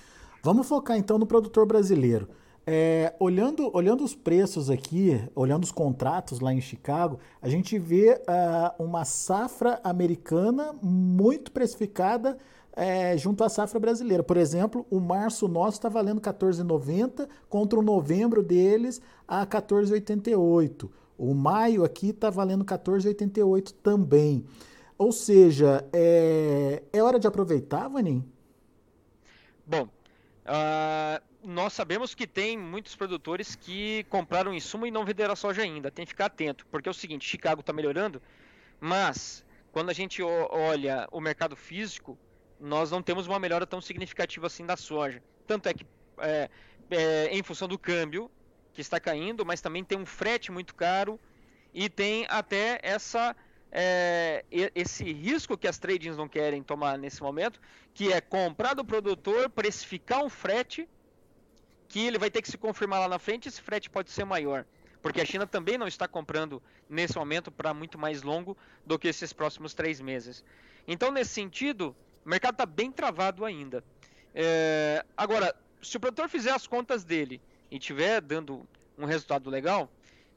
Vamos 0.42 0.66
focar 0.66 0.98
então 0.98 1.18
no 1.18 1.26
produtor 1.26 1.64
brasileiro. 1.64 2.28
É, 2.66 3.14
olhando, 3.18 3.70
olhando 3.74 4.04
os 4.04 4.14
preços 4.14 4.68
aqui, 4.68 5.20
olhando 5.34 5.64
os 5.64 5.72
contratos 5.72 6.40
lá 6.40 6.52
em 6.52 6.60
Chicago, 6.60 7.18
a 7.40 7.48
gente 7.48 7.78
vê 7.78 8.14
uh, 8.14 8.82
uma 8.82 9.04
safra 9.04 9.80
americana 9.84 10.72
muito 10.80 11.50
precificada 11.52 12.36
é, 12.74 13.16
junto 13.16 13.44
à 13.44 13.48
safra 13.48 13.78
brasileira. 13.78 14.22
Por 14.22 14.36
exemplo, 14.36 14.86
o 14.90 14.98
março 14.98 15.46
nosso 15.46 15.78
está 15.78 15.88
valendo 15.88 16.20
14,90 16.20 17.28
contra 17.48 17.78
o 17.78 17.82
novembro 17.82 18.42
deles 18.42 19.00
a 19.26 19.46
14,88. 19.46 20.88
O 21.18 21.34
maio 21.34 21.84
aqui 21.84 22.10
está 22.10 22.30
valendo 22.30 22.64
14,88 22.64 23.74
também. 23.82 24.44
Ou 25.02 25.10
seja, 25.10 25.84
é, 25.92 26.80
é 26.92 27.02
hora 27.02 27.18
de 27.18 27.26
aproveitar, 27.26 27.88
Vanin? 27.88 28.24
Bom, 29.66 29.88
uh, 30.46 31.20
nós 31.42 31.72
sabemos 31.72 32.14
que 32.14 32.24
tem 32.24 32.56
muitos 32.56 32.94
produtores 32.94 33.56
que 33.56 34.04
compraram 34.04 34.54
insumo 34.54 34.86
e 34.86 34.92
não 34.92 35.04
venderam 35.04 35.32
a 35.32 35.36
soja 35.36 35.62
ainda. 35.62 35.90
Tem 35.90 36.04
que 36.04 36.12
ficar 36.12 36.26
atento, 36.26 36.64
porque 36.70 36.88
é 36.88 36.92
o 36.92 36.94
seguinte: 36.94 37.28
Chicago 37.28 37.62
está 37.62 37.72
melhorando, 37.72 38.22
mas 38.80 39.44
quando 39.72 39.90
a 39.90 39.92
gente 39.92 40.22
olha 40.22 41.08
o 41.10 41.20
mercado 41.20 41.56
físico, 41.56 42.16
nós 42.60 42.92
não 42.92 43.02
temos 43.02 43.26
uma 43.26 43.40
melhora 43.40 43.66
tão 43.66 43.80
significativa 43.80 44.46
assim 44.46 44.64
da 44.64 44.76
soja. 44.76 45.20
Tanto 45.48 45.68
é 45.68 45.74
que, 45.74 45.84
é, 46.18 46.48
é, 46.92 47.26
em 47.36 47.42
função 47.42 47.66
do 47.66 47.76
câmbio, 47.76 48.30
que 48.72 48.80
está 48.80 49.00
caindo, 49.00 49.44
mas 49.44 49.60
também 49.60 49.82
tem 49.82 49.98
um 49.98 50.06
frete 50.06 50.52
muito 50.52 50.76
caro 50.76 51.18
e 51.74 51.88
tem 51.88 52.24
até 52.28 52.78
essa 52.84 53.34
é, 53.72 54.44
esse 54.74 55.10
risco 55.10 55.56
que 55.56 55.66
as 55.66 55.78
tradings 55.78 56.16
não 56.16 56.28
querem 56.28 56.62
tomar 56.62 56.98
nesse 56.98 57.22
momento, 57.22 57.58
que 57.94 58.12
é 58.12 58.20
comprar 58.20 58.74
do 58.74 58.84
produtor, 58.84 59.48
precificar 59.48 60.22
um 60.22 60.28
frete 60.28 60.86
que 61.88 62.06
ele 62.06 62.18
vai 62.18 62.30
ter 62.30 62.42
que 62.42 62.50
se 62.50 62.58
confirmar 62.58 63.00
lá 63.00 63.08
na 63.08 63.18
frente, 63.18 63.48
esse 63.48 63.60
frete 63.60 63.88
pode 63.88 64.10
ser 64.10 64.24
maior. 64.24 64.66
Porque 65.00 65.20
a 65.20 65.24
China 65.24 65.46
também 65.46 65.76
não 65.78 65.88
está 65.88 66.06
comprando 66.06 66.62
nesse 66.88 67.16
momento 67.16 67.50
para 67.50 67.72
muito 67.74 67.98
mais 67.98 68.22
longo 68.22 68.56
do 68.86 68.98
que 68.98 69.08
esses 69.08 69.32
próximos 69.32 69.74
três 69.74 70.00
meses. 70.00 70.44
Então, 70.86 71.10
nesse 71.10 71.30
sentido, 71.30 71.96
o 72.24 72.28
mercado 72.28 72.54
está 72.54 72.66
bem 72.66 72.92
travado 72.92 73.44
ainda. 73.44 73.82
É, 74.34 75.04
agora, 75.16 75.54
se 75.82 75.96
o 75.96 76.00
produtor 76.00 76.28
fizer 76.28 76.52
as 76.52 76.66
contas 76.66 77.04
dele 77.04 77.40
e 77.70 77.78
tiver 77.78 78.20
dando 78.20 78.66
um 78.96 79.04
resultado 79.04 79.50
legal, 79.50 79.90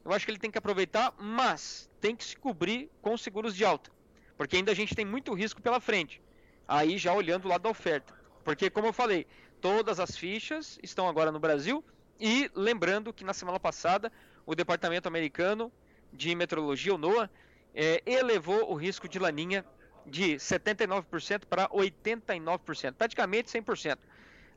eu 0.06 0.14
acho 0.14 0.26
que 0.26 0.32
ele 0.32 0.40
tem 0.40 0.52
que 0.52 0.58
aproveitar, 0.58 1.14
mas 1.20 1.90
tem 2.00 2.16
que 2.16 2.24
se 2.24 2.38
cobrir 2.38 2.90
com 3.02 3.18
seguros 3.18 3.56
de 3.56 3.66
alta. 3.66 3.92
Porque 4.38 4.56
ainda 4.56 4.72
a 4.72 4.76
gente 4.76 4.96
tem 4.96 5.06
muito 5.06 5.34
risco 5.34 5.62
pela 5.62 5.80
frente. 5.80 6.22
Aí 6.68 6.98
já 6.98 7.14
olhando 7.14 7.46
o 7.46 7.48
lado 7.48 7.64
da 7.64 7.70
oferta. 7.70 8.14
Porque, 8.44 8.70
como 8.70 8.88
eu 8.88 8.94
falei, 8.94 9.26
Todas 9.66 10.00
as 10.00 10.16
fichas 10.16 10.78
estão 10.84 11.08
agora 11.08 11.32
no 11.32 11.40
Brasil. 11.40 11.84
E 12.20 12.52
lembrando 12.54 13.12
que 13.12 13.24
na 13.24 13.34
semana 13.34 13.60
passada 13.60 14.12
o 14.46 14.54
Departamento 14.54 15.08
Americano 15.08 15.72
de 16.14 16.36
Meteorologia, 16.36 16.94
o 16.94 17.00
NOAA, 17.00 17.30
é, 17.74 18.00
elevou 18.06 18.72
o 18.72 18.76
risco 18.76 19.10
de 19.10 19.18
laninha 19.18 19.66
de 20.06 20.36
79% 20.36 21.46
para 21.50 21.68
89%, 21.70 22.94
praticamente 22.94 23.50
100%, 23.50 23.96
uh, 23.96 24.00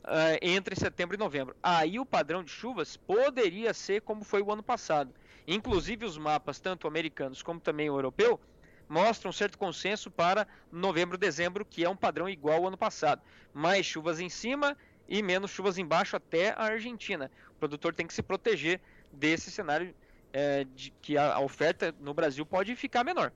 é, 0.07 0.39
entre 0.43 0.75
setembro 0.75 1.15
e 1.15 1.17
novembro. 1.17 1.55
Aí 1.63 1.99
o 1.99 2.05
padrão 2.05 2.43
de 2.43 2.51
chuvas 2.51 2.95
poderia 2.95 3.73
ser 3.73 4.03
como 4.03 4.23
foi 4.23 4.43
o 4.43 4.51
ano 4.51 4.61
passado. 4.61 5.11
Inclusive 5.47 6.05
os 6.05 6.17
mapas, 6.17 6.59
tanto 6.59 6.87
americanos 6.87 7.41
como 7.41 7.59
também 7.59 7.89
o 7.89 7.97
europeu, 7.97 8.39
mostram 8.87 9.29
um 9.29 9.33
certo 9.33 9.57
consenso 9.57 10.09
para 10.09 10.47
novembro, 10.71 11.17
dezembro, 11.17 11.63
que 11.63 11.85
é 11.85 11.89
um 11.89 11.95
padrão 11.95 12.27
igual 12.27 12.57
ao 12.57 12.67
ano 12.67 12.77
passado. 12.77 13.21
Mais 13.53 13.85
chuvas 13.85 14.19
em 14.19 14.29
cima 14.29 14.75
e 15.07 15.21
menos 15.21 15.51
chuvas 15.51 15.77
embaixo 15.77 16.15
até 16.15 16.49
a 16.51 16.63
Argentina. 16.63 17.31
O 17.51 17.59
produtor 17.59 17.93
tem 17.93 18.07
que 18.07 18.13
se 18.13 18.23
proteger 18.23 18.81
desse 19.11 19.51
cenário 19.51 19.93
é, 20.33 20.65
de 20.75 20.91
que 21.01 21.17
a, 21.17 21.39
oferta 21.39 21.93
no 21.99 22.13
Brasil 22.13 22.45
pode 22.45 22.75
ficar 22.75 23.03
menor. 23.03 23.31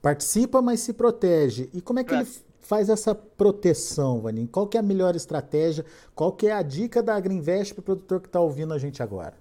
Participa, 0.00 0.62
mas 0.62 0.80
se 0.80 0.92
protege. 0.92 1.68
E 1.72 1.80
como 1.80 1.98
é 1.98 2.04
que 2.04 2.14
é. 2.14 2.18
ele 2.18 2.28
faz 2.60 2.88
essa 2.88 3.14
proteção, 3.14 4.20
Vanin? 4.20 4.46
Qual 4.46 4.66
que 4.66 4.76
é 4.76 4.80
a 4.80 4.82
melhor 4.82 5.16
estratégia? 5.16 5.84
Qual 6.14 6.32
que 6.32 6.46
é 6.46 6.52
a 6.52 6.62
dica 6.62 7.02
da 7.02 7.14
Agriinvest 7.14 7.74
para 7.74 7.80
o 7.80 7.84
produtor 7.84 8.20
que 8.20 8.28
está 8.28 8.40
ouvindo 8.40 8.72
a 8.72 8.78
gente 8.78 9.02
agora? 9.02 9.34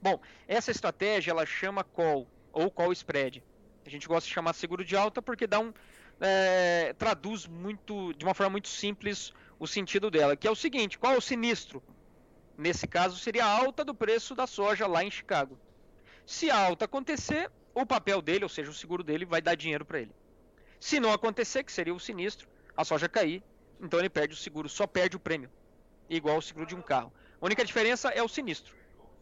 Bom, 0.00 0.20
essa 0.46 0.70
estratégia 0.70 1.32
ela 1.32 1.44
chama 1.44 1.82
call 1.82 2.26
ou 2.52 2.70
call 2.70 2.92
spread. 2.92 3.42
A 3.84 3.90
gente 3.90 4.06
gosta 4.06 4.28
de 4.28 4.34
chamar 4.34 4.52
seguro 4.52 4.84
de 4.84 4.96
alta 4.96 5.20
porque 5.20 5.46
dá 5.46 5.58
um 5.58 5.72
é, 6.20 6.94
traduz 6.98 7.46
muito 7.46 8.12
de 8.14 8.24
uma 8.24 8.34
forma 8.34 8.50
muito 8.50 8.68
simples 8.68 9.32
o 9.58 9.66
sentido 9.66 10.10
dela, 10.10 10.36
que 10.36 10.46
é 10.46 10.50
o 10.50 10.56
seguinte: 10.56 10.98
qual 10.98 11.14
é 11.14 11.16
o 11.16 11.22
sinistro? 11.22 11.82
Nesse 12.56 12.86
caso, 12.86 13.16
seria 13.16 13.44
a 13.44 13.48
alta 13.48 13.84
do 13.84 13.94
preço 13.94 14.34
da 14.34 14.46
soja 14.46 14.86
lá 14.86 15.04
em 15.04 15.10
Chicago. 15.10 15.58
Se 16.26 16.50
a 16.50 16.58
alta 16.58 16.84
acontecer, 16.84 17.50
o 17.72 17.86
papel 17.86 18.20
dele, 18.20 18.44
ou 18.44 18.48
seja, 18.48 18.70
o 18.70 18.74
seguro 18.74 19.02
dele, 19.02 19.24
vai 19.24 19.40
dar 19.40 19.54
dinheiro 19.54 19.84
para 19.84 20.00
ele. 20.00 20.12
Se 20.80 20.98
não 20.98 21.12
acontecer, 21.12 21.62
que 21.62 21.72
seria 21.72 21.94
o 21.94 22.00
sinistro, 22.00 22.48
a 22.76 22.84
soja 22.84 23.08
cair, 23.08 23.42
então 23.80 23.98
ele 23.98 24.10
perde 24.10 24.34
o 24.34 24.36
seguro, 24.36 24.68
só 24.68 24.86
perde 24.86 25.16
o 25.16 25.20
prêmio, 25.20 25.50
igual 26.10 26.36
o 26.36 26.42
seguro 26.42 26.66
de 26.66 26.74
um 26.74 26.82
carro. 26.82 27.12
A 27.40 27.46
única 27.46 27.64
diferença 27.64 28.10
é 28.10 28.22
o 28.22 28.28
sinistro. 28.28 28.77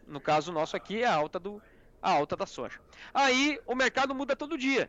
No 0.07 0.21
caso 0.21 0.53
nosso 0.53 0.77
aqui 0.77 1.03
é 1.03 1.07
a 1.07 1.15
alta 1.15 1.39
do 1.39 1.61
a 2.01 2.11
alta 2.11 2.37
da 2.37 2.47
soja. 2.47 2.79
Aí 3.13 3.59
o 3.67 3.75
mercado 3.75 4.15
muda 4.15 4.37
todo 4.37 4.57
dia. 4.57 4.89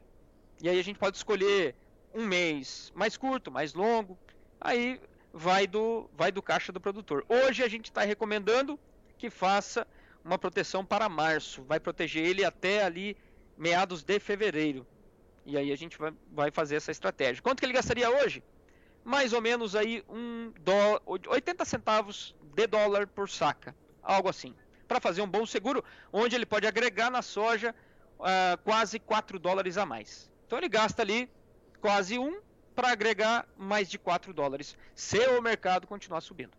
E 0.62 0.70
aí 0.70 0.80
a 0.80 0.84
gente 0.84 1.00
pode 1.00 1.18
escolher 1.18 1.76
um 2.14 2.26
mês 2.26 2.92
mais 2.96 3.18
curto, 3.18 3.52
mais 3.52 3.74
longo. 3.74 4.18
Aí 4.60 5.00
vai 5.34 5.68
do, 5.68 6.10
vai 6.16 6.32
do 6.32 6.42
caixa 6.42 6.72
do 6.72 6.80
produtor. 6.80 7.26
Hoje 7.28 7.64
a 7.64 7.68
gente 7.68 7.86
está 7.86 8.02
recomendando 8.02 8.80
que 9.18 9.30
faça 9.30 9.88
uma 10.24 10.38
proteção 10.38 10.86
para 10.86 11.08
março, 11.08 11.64
vai 11.64 11.80
proteger 11.80 12.26
ele 12.26 12.44
até 12.44 12.84
ali 12.84 13.16
meados 13.58 14.04
de 14.04 14.20
fevereiro. 14.20 14.86
E 15.46 15.58
aí 15.58 15.72
a 15.72 15.78
gente 15.78 15.98
vai, 15.98 16.14
vai 16.32 16.52
fazer 16.52 16.76
essa 16.76 16.92
estratégia. 16.92 17.42
Quanto 17.42 17.60
que 17.60 17.66
ele 17.66 17.74
gastaria 17.74 18.10
hoje? 18.10 18.44
Mais 19.04 19.32
ou 19.32 19.42
menos 19.42 19.76
aí 19.76 20.04
um 20.10 20.52
dó, 20.60 21.02
80 21.06 21.64
centavos 21.64 22.36
de 22.54 22.68
dólar 22.68 23.08
por 23.08 23.30
saca, 23.30 23.74
algo 24.04 24.28
assim, 24.28 24.54
para 24.88 25.00
fazer 25.00 25.22
um 25.22 25.27
bom 25.27 25.46
seguro, 25.46 25.84
onde 26.12 26.36
ele 26.36 26.46
pode 26.46 26.65
agregar 26.65 27.10
na 27.10 27.22
soja 27.22 27.74
uh, 28.20 28.58
quase 28.63 29.00
4 29.00 29.39
dólares 29.39 29.77
a 29.77 29.86
mais. 29.86 30.29
Então 30.46 30.58
ele 30.58 30.70
gasta 30.70 31.01
ali 31.01 31.29
quase 31.82 32.17
um 32.17 32.39
para 32.75 32.91
agregar 32.91 33.48
mais 33.58 33.89
de 33.89 33.98
4 33.98 34.34
dólares, 34.34 34.77
se 34.96 35.20
o 35.29 35.41
mercado 35.41 35.88
continuar 35.88 36.22
subindo. 36.22 36.51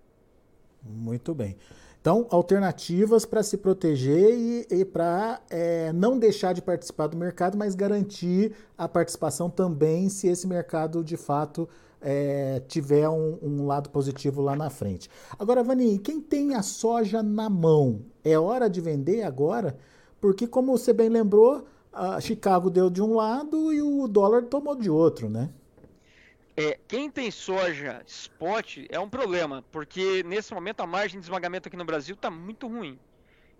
Muito 0.82 1.34
bem. 1.34 1.56
Então, 2.00 2.26
alternativas 2.30 3.26
para 3.26 3.42
se 3.42 3.56
proteger 3.56 4.34
e, 4.34 4.66
e 4.70 4.84
para 4.84 5.40
é, 5.50 5.92
não 5.92 6.18
deixar 6.18 6.52
de 6.52 6.62
participar 6.62 7.08
do 7.08 7.16
mercado, 7.16 7.58
mas 7.58 7.74
garantir 7.74 8.54
a 8.76 8.88
participação 8.88 9.50
também 9.50 10.08
se 10.08 10.28
esse 10.28 10.46
mercado 10.46 11.02
de 11.02 11.16
fato 11.16 11.68
é, 12.00 12.62
tiver 12.68 13.08
um, 13.08 13.38
um, 13.42 13.66
lado 13.66 13.90
positivo 13.90 14.40
lá 14.40 14.54
na 14.54 14.70
frente. 14.70 15.08
Agora, 15.38 15.62
Vani, 15.62 15.98
quem 15.98 16.20
tem 16.20 16.54
a 16.54 16.62
soja 16.62 17.22
na 17.22 17.50
mão, 17.50 18.04
é 18.24 18.38
hora 18.38 18.68
de 18.68 18.80
vender 18.80 19.22
agora? 19.22 19.78
Porque, 20.20 20.46
como 20.46 20.76
você 20.76 20.92
bem 20.92 21.08
lembrou, 21.08 21.66
a 21.92 22.20
Chicago 22.20 22.70
deu 22.70 22.90
de 22.90 23.02
um 23.02 23.14
lado 23.14 23.72
e 23.72 23.82
o 23.82 24.06
dólar 24.06 24.44
tomou 24.44 24.76
de 24.76 24.90
outro, 24.90 25.28
né? 25.28 25.50
É, 26.56 26.76
quem 26.88 27.08
tem 27.08 27.30
soja 27.30 28.02
spot 28.04 28.78
é 28.88 28.98
um 28.98 29.08
problema, 29.08 29.64
porque 29.70 30.24
nesse 30.24 30.52
momento 30.52 30.80
a 30.80 30.86
margem 30.86 31.20
de 31.20 31.24
esmagamento 31.24 31.68
aqui 31.68 31.76
no 31.76 31.84
Brasil 31.84 32.16
está 32.16 32.30
muito 32.30 32.66
ruim. 32.66 32.98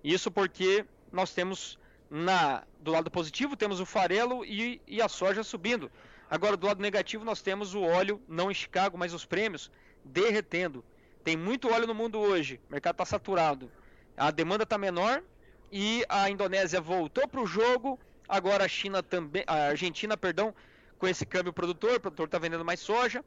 Isso 0.02 0.30
porque 0.30 0.84
nós 1.12 1.32
temos 1.32 1.78
na 2.10 2.64
do 2.80 2.90
lado 2.90 3.10
positivo 3.10 3.56
temos 3.56 3.80
o 3.80 3.86
farelo 3.86 4.44
e, 4.44 4.80
e, 4.86 5.00
a 5.02 5.08
soja 5.08 5.42
subindo. 5.42 5.90
Agora 6.30 6.56
do 6.56 6.66
lado 6.66 6.82
negativo 6.82 7.24
nós 7.24 7.40
temos 7.40 7.74
o 7.74 7.82
óleo, 7.82 8.20
não 8.28 8.50
em 8.50 8.54
Chicago, 8.54 8.98
mas 8.98 9.14
os 9.14 9.24
prêmios 9.24 9.70
derretendo. 10.04 10.84
Tem 11.24 11.36
muito 11.36 11.72
óleo 11.72 11.86
no 11.86 11.94
mundo 11.94 12.18
hoje, 12.18 12.60
o 12.68 12.72
mercado 12.72 12.94
está 12.94 13.04
saturado. 13.04 13.70
A 14.16 14.30
demanda 14.30 14.64
está 14.64 14.76
menor 14.76 15.22
e 15.70 16.04
a 16.08 16.28
Indonésia 16.28 16.80
voltou 16.80 17.26
para 17.28 17.40
o 17.40 17.46
jogo. 17.46 17.98
Agora 18.28 18.64
a 18.64 18.68
China 18.68 19.02
também, 19.02 19.42
a 19.46 19.68
Argentina, 19.68 20.16
perdão, 20.16 20.54
com 20.98 21.06
esse 21.06 21.24
câmbio 21.24 21.52
produtor, 21.52 21.96
o 21.96 22.00
produtor 22.00 22.26
está 22.26 22.38
vendendo 22.38 22.64
mais 22.64 22.80
soja, 22.80 23.24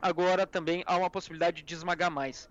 agora 0.00 0.46
também 0.46 0.84
há 0.86 0.96
uma 0.96 1.10
possibilidade 1.10 1.62
de 1.62 1.74
esmagar 1.74 2.10
mais. 2.10 2.48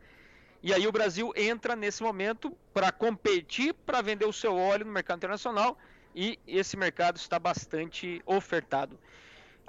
E 0.64 0.74
aí 0.74 0.86
o 0.88 0.92
Brasil 0.92 1.32
entra 1.36 1.76
nesse 1.76 2.04
momento 2.04 2.56
para 2.74 2.92
competir 2.92 3.74
para 3.74 4.02
vender 4.02 4.26
o 4.26 4.34
seu 4.34 4.56
óleo 4.56 4.86
no 4.86 4.92
mercado 4.92 5.18
internacional 5.18 5.78
e 6.16 6.38
esse 6.46 6.76
mercado 6.78 7.18
está 7.18 7.40
bastante 7.40 8.22
ofertado. 8.26 9.00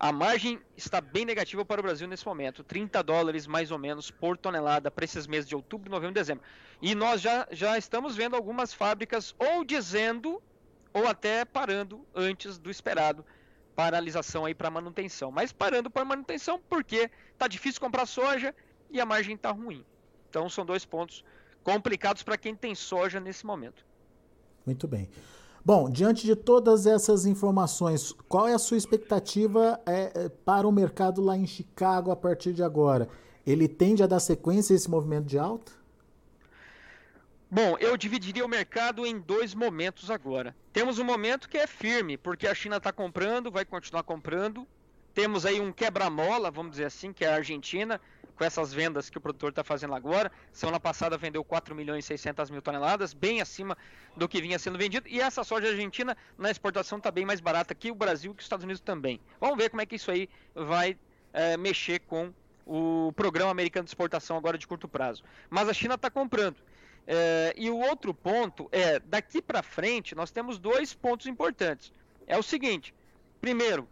A 0.02 0.10
margem 0.10 0.58
está 0.76 1.00
bem 1.00 1.24
negativa 1.24 1.64
para 1.64 1.80
o 1.80 1.84
Brasil 1.84 2.08
nesse 2.08 2.26
momento, 2.26 2.64
30 2.64 3.00
dólares 3.04 3.46
mais 3.46 3.70
ou 3.70 3.78
menos 3.78 4.10
por 4.10 4.36
tonelada 4.36 4.90
para 4.90 5.04
esses 5.04 5.28
meses 5.28 5.48
de 5.48 5.54
outubro, 5.54 5.88
novembro 5.88 6.10
e 6.10 6.20
dezembro. 6.20 6.42
E 6.82 6.92
nós 6.92 7.20
já, 7.20 7.46
já 7.52 7.78
estamos 7.78 8.16
vendo 8.16 8.34
algumas 8.34 8.74
fábricas 8.74 9.32
ou 9.38 9.64
dizendo 9.64 10.42
ou 10.92 11.06
até 11.06 11.44
parando 11.44 12.04
antes 12.12 12.58
do 12.58 12.68
esperado 12.68 13.24
paralisação 13.76 14.44
aí 14.44 14.56
para 14.56 14.68
manutenção. 14.68 15.30
Mas 15.30 15.52
parando 15.52 15.88
para 15.88 16.04
manutenção 16.04 16.60
porque 16.68 17.08
tá 17.38 17.46
difícil 17.46 17.80
comprar 17.80 18.04
soja 18.04 18.52
e 18.90 19.00
a 19.00 19.06
margem 19.06 19.36
tá 19.36 19.52
ruim. 19.52 19.86
Então 20.28 20.50
são 20.50 20.66
dois 20.66 20.84
pontos 20.84 21.24
complicados 21.62 22.24
para 22.24 22.36
quem 22.36 22.56
tem 22.56 22.74
soja 22.74 23.20
nesse 23.20 23.46
momento. 23.46 23.86
Muito 24.66 24.88
bem. 24.88 25.08
Bom, 25.64 25.88
diante 25.88 26.26
de 26.26 26.34
todas 26.34 26.86
essas 26.86 27.24
informações, 27.24 28.12
qual 28.28 28.48
é 28.48 28.54
a 28.54 28.58
sua 28.58 28.76
expectativa 28.76 29.80
é, 29.86 30.24
é 30.24 30.28
para 30.28 30.66
o 30.66 30.72
mercado 30.72 31.22
lá 31.22 31.36
em 31.36 31.46
Chicago 31.46 32.10
a 32.10 32.16
partir 32.16 32.52
de 32.52 32.62
agora? 32.62 33.08
Ele 33.46 33.68
tende 33.68 34.02
a 34.02 34.06
dar 34.06 34.18
sequência 34.18 34.74
a 34.74 34.76
esse 34.76 34.90
movimento 34.90 35.26
de 35.26 35.38
alta? 35.38 35.70
Bom, 37.48 37.76
eu 37.78 37.96
dividiria 37.96 38.44
o 38.44 38.48
mercado 38.48 39.06
em 39.06 39.20
dois 39.20 39.54
momentos 39.54 40.10
agora. 40.10 40.56
Temos 40.72 40.98
um 40.98 41.04
momento 41.04 41.48
que 41.48 41.58
é 41.58 41.66
firme, 41.66 42.16
porque 42.16 42.46
a 42.46 42.54
China 42.54 42.78
está 42.78 42.90
comprando, 42.92 43.50
vai 43.50 43.64
continuar 43.64 44.02
comprando, 44.02 44.66
Temos 45.14 45.44
aí 45.44 45.60
um 45.60 45.72
quebra-mola, 45.72 46.50
vamos 46.50 46.72
dizer 46.72 46.86
assim, 46.86 47.12
que 47.12 47.24
é 47.24 47.28
a 47.28 47.36
Argentina, 47.36 48.00
com 48.36 48.44
essas 48.44 48.72
vendas 48.72 49.10
que 49.10 49.18
o 49.18 49.20
produtor 49.20 49.50
está 49.50 49.62
fazendo 49.62 49.94
agora. 49.94 50.30
Semana 50.52 50.80
passada 50.80 51.16
vendeu 51.16 51.44
4 51.44 51.74
milhões 51.74 52.04
e 52.04 52.08
600 52.08 52.50
mil 52.50 52.62
toneladas, 52.62 53.12
bem 53.12 53.40
acima 53.40 53.76
do 54.16 54.28
que 54.28 54.40
vinha 54.40 54.58
sendo 54.58 54.78
vendido. 54.78 55.08
E 55.08 55.20
essa 55.20 55.44
soja 55.44 55.68
argentina 55.68 56.16
na 56.36 56.50
exportação 56.50 56.98
está 56.98 57.10
bem 57.10 57.24
mais 57.24 57.40
barata 57.40 57.74
que 57.74 57.90
o 57.90 57.94
Brasil 57.94 58.32
e 58.32 58.34
que 58.34 58.40
os 58.40 58.46
Estados 58.46 58.64
Unidos 58.64 58.80
também. 58.80 59.20
Vamos 59.40 59.56
ver 59.56 59.70
como 59.70 59.82
é 59.82 59.86
que 59.86 59.96
isso 59.96 60.10
aí 60.10 60.28
vai 60.54 60.96
é, 61.32 61.56
mexer 61.56 62.00
com 62.00 62.32
o 62.66 63.12
programa 63.14 63.50
americano 63.50 63.84
de 63.84 63.90
exportação 63.90 64.36
agora 64.36 64.56
de 64.56 64.66
curto 64.66 64.88
prazo. 64.88 65.22
Mas 65.50 65.68
a 65.68 65.72
China 65.72 65.94
está 65.94 66.10
comprando. 66.10 66.56
É, 67.06 67.52
e 67.56 67.68
o 67.68 67.78
outro 67.78 68.14
ponto 68.14 68.68
é, 68.70 69.00
daqui 69.00 69.42
para 69.42 69.62
frente, 69.62 70.14
nós 70.14 70.30
temos 70.30 70.58
dois 70.58 70.94
pontos 70.94 71.26
importantes. 71.26 71.92
É 72.26 72.38
o 72.38 72.42
seguinte: 72.42 72.94
primeiro, 73.40 73.88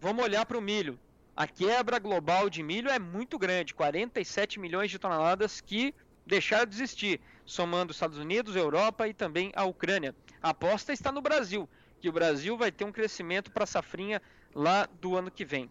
vamos 0.00 0.24
olhar 0.24 0.46
para 0.46 0.58
o 0.58 0.60
milho. 0.60 0.98
A 1.40 1.46
quebra 1.46 1.98
global 1.98 2.50
de 2.50 2.62
milho 2.62 2.90
é 2.90 2.98
muito 2.98 3.38
grande 3.38 3.72
47 3.72 4.60
milhões 4.60 4.90
de 4.90 4.98
toneladas 4.98 5.58
que 5.58 5.94
deixaram 6.26 6.66
de 6.66 6.76
existir, 6.76 7.18
somando 7.46 7.92
Estados 7.92 8.18
Unidos, 8.18 8.54
Europa 8.54 9.08
e 9.08 9.14
também 9.14 9.50
a 9.56 9.64
Ucrânia. 9.64 10.14
A 10.42 10.50
aposta 10.50 10.92
está 10.92 11.10
no 11.10 11.22
Brasil, 11.22 11.66
que 11.98 12.10
o 12.10 12.12
Brasil 12.12 12.58
vai 12.58 12.70
ter 12.70 12.84
um 12.84 12.92
crescimento 12.92 13.50
para 13.50 13.64
a 13.64 13.66
safrinha 13.66 14.20
lá 14.54 14.86
do 15.00 15.16
ano 15.16 15.30
que 15.30 15.42
vem. 15.42 15.70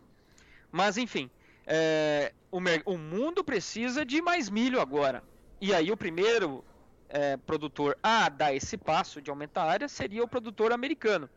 Mas 0.72 0.98
enfim, 0.98 1.30
é, 1.68 2.34
o, 2.50 2.58
o, 2.86 2.98
mundo 2.98 3.44
precisa 3.44 4.04
de 4.04 4.24
mais 4.24 4.50
milho 4.50 4.82
agora. 4.82 5.22
E 5.62 5.72
aí 5.72 5.92
o 5.92 5.98
primeiro 5.98 6.66
é, 7.08 7.38
produtor 7.38 7.96
a 8.02 8.28
dar 8.28 8.56
esse 8.56 8.76
passo 8.76 9.22
de 9.22 9.30
aumentar 9.30 9.66
a 9.66 9.72
área 9.72 9.88
seria 9.88 10.24
o 10.24 10.28
produtor 10.28 10.72
americano. 10.72 11.30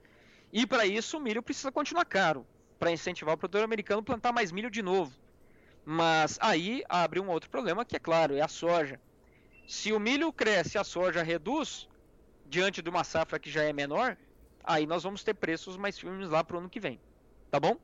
E 0.50 0.66
para 0.66 0.86
isso 0.86 1.18
o 1.18 1.20
milho 1.20 1.42
precisa 1.42 1.70
continuar 1.70 2.06
caro, 2.06 2.46
para 2.82 2.90
incentivar 2.90 3.36
o 3.36 3.38
produtor 3.38 3.62
americano 3.62 4.00
a 4.00 4.02
plantar 4.02 4.32
mais 4.32 4.50
milho 4.50 4.68
de 4.68 4.82
novo. 4.82 5.12
Mas 5.84 6.36
aí 6.40 6.82
abre 6.88 7.20
um 7.20 7.28
outro 7.28 7.48
problema 7.48 7.84
que 7.84 7.94
é 7.94 7.98
claro, 8.00 8.34
é 8.34 8.40
a 8.40 8.48
soja. 8.48 9.00
Se 9.68 9.92
o 9.92 10.00
milho 10.00 10.32
cresce 10.32 10.76
e 10.76 10.80
a 10.80 10.82
soja 10.82 11.22
reduz, 11.22 11.88
diante 12.44 12.82
de 12.82 12.90
uma 12.90 13.04
safra 13.04 13.38
que 13.38 13.48
já 13.48 13.62
é 13.62 13.72
menor, 13.72 14.16
aí 14.64 14.84
nós 14.84 15.04
vamos 15.04 15.22
ter 15.22 15.32
preços 15.32 15.76
mais 15.76 15.96
firmes 15.96 16.28
lá 16.28 16.42
para 16.42 16.56
o 16.56 16.58
ano 16.58 16.68
que 16.68 16.80
vem. 16.80 16.98
Tá 17.52 17.60
bom? 17.60 17.76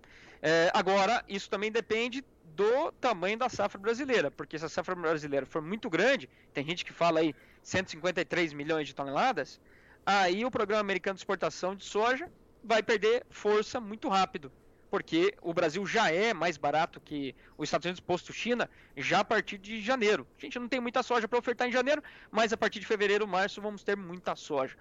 É, 0.42 0.68
agora, 0.74 1.24
isso 1.28 1.48
também 1.48 1.70
depende 1.70 2.24
do 2.56 2.90
tamanho 2.90 3.38
da 3.38 3.48
safra 3.48 3.78
brasileira, 3.80 4.32
porque 4.32 4.58
se 4.58 4.64
a 4.64 4.68
safra 4.68 4.96
brasileira 4.96 5.46
for 5.46 5.62
muito 5.62 5.88
grande, 5.88 6.28
tem 6.52 6.64
gente 6.64 6.84
que 6.84 6.92
fala 6.92 7.20
aí 7.20 7.36
153 7.62 8.52
milhões 8.52 8.88
de 8.88 8.96
toneladas, 8.96 9.60
aí 10.04 10.44
o 10.44 10.50
programa 10.50 10.80
americano 10.80 11.14
de 11.14 11.20
exportação 11.20 11.76
de 11.76 11.84
soja 11.84 12.28
vai 12.64 12.82
perder 12.82 13.24
força 13.30 13.80
muito 13.80 14.08
rápido, 14.08 14.50
porque 14.90 15.34
o 15.42 15.52
Brasil 15.52 15.84
já 15.86 16.10
é 16.10 16.32
mais 16.32 16.56
barato 16.56 17.00
que 17.00 17.34
os 17.56 17.68
Estados 17.68 17.84
Unidos 17.86 18.00
posto 18.00 18.32
China 18.32 18.68
já 18.96 19.20
a 19.20 19.24
partir 19.24 19.58
de 19.58 19.80
janeiro. 19.80 20.26
A 20.36 20.40
gente 20.40 20.58
não 20.58 20.68
tem 20.68 20.80
muita 20.80 21.02
soja 21.02 21.28
para 21.28 21.38
ofertar 21.38 21.68
em 21.68 21.72
janeiro, 21.72 22.02
mas 22.30 22.52
a 22.52 22.56
partir 22.56 22.80
de 22.80 22.86
fevereiro, 22.86 23.26
março 23.26 23.60
vamos 23.60 23.82
ter 23.82 23.96
muita 23.96 24.34
soja. 24.34 24.76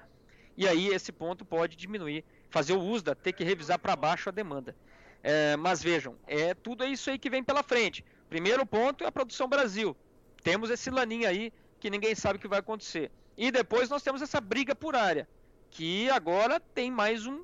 E 0.55 0.67
aí 0.67 0.87
esse 0.87 1.11
ponto 1.11 1.45
pode 1.45 1.75
diminuir, 1.75 2.23
fazer 2.49 2.73
o 2.73 2.81
USDA 2.81 3.15
ter 3.15 3.33
que 3.33 3.43
revisar 3.43 3.77
para 3.77 3.95
baixo 3.95 4.29
a 4.29 4.31
demanda. 4.31 4.75
É, 5.21 5.55
mas 5.57 5.83
vejam, 5.83 6.15
é 6.25 6.53
tudo 6.53 6.85
isso 6.85 7.09
aí 7.09 7.19
que 7.19 7.29
vem 7.29 7.43
pela 7.43 7.61
frente. 7.61 8.03
Primeiro 8.29 8.65
ponto 8.65 9.03
é 9.03 9.07
a 9.07 9.11
produção 9.11 9.47
Brasil. 9.47 9.95
Temos 10.43 10.69
esse 10.69 10.89
laninho 10.89 11.27
aí 11.27 11.51
que 11.79 11.89
ninguém 11.89 12.15
sabe 12.15 12.37
o 12.37 12.41
que 12.41 12.47
vai 12.47 12.59
acontecer. 12.59 13.11
E 13.37 13.51
depois 13.51 13.89
nós 13.89 14.01
temos 14.01 14.21
essa 14.21 14.41
briga 14.41 14.73
por 14.73 14.95
área, 14.95 15.27
que 15.69 16.09
agora 16.09 16.59
tem 16.59 16.89
mais 16.89 17.25
um, 17.27 17.43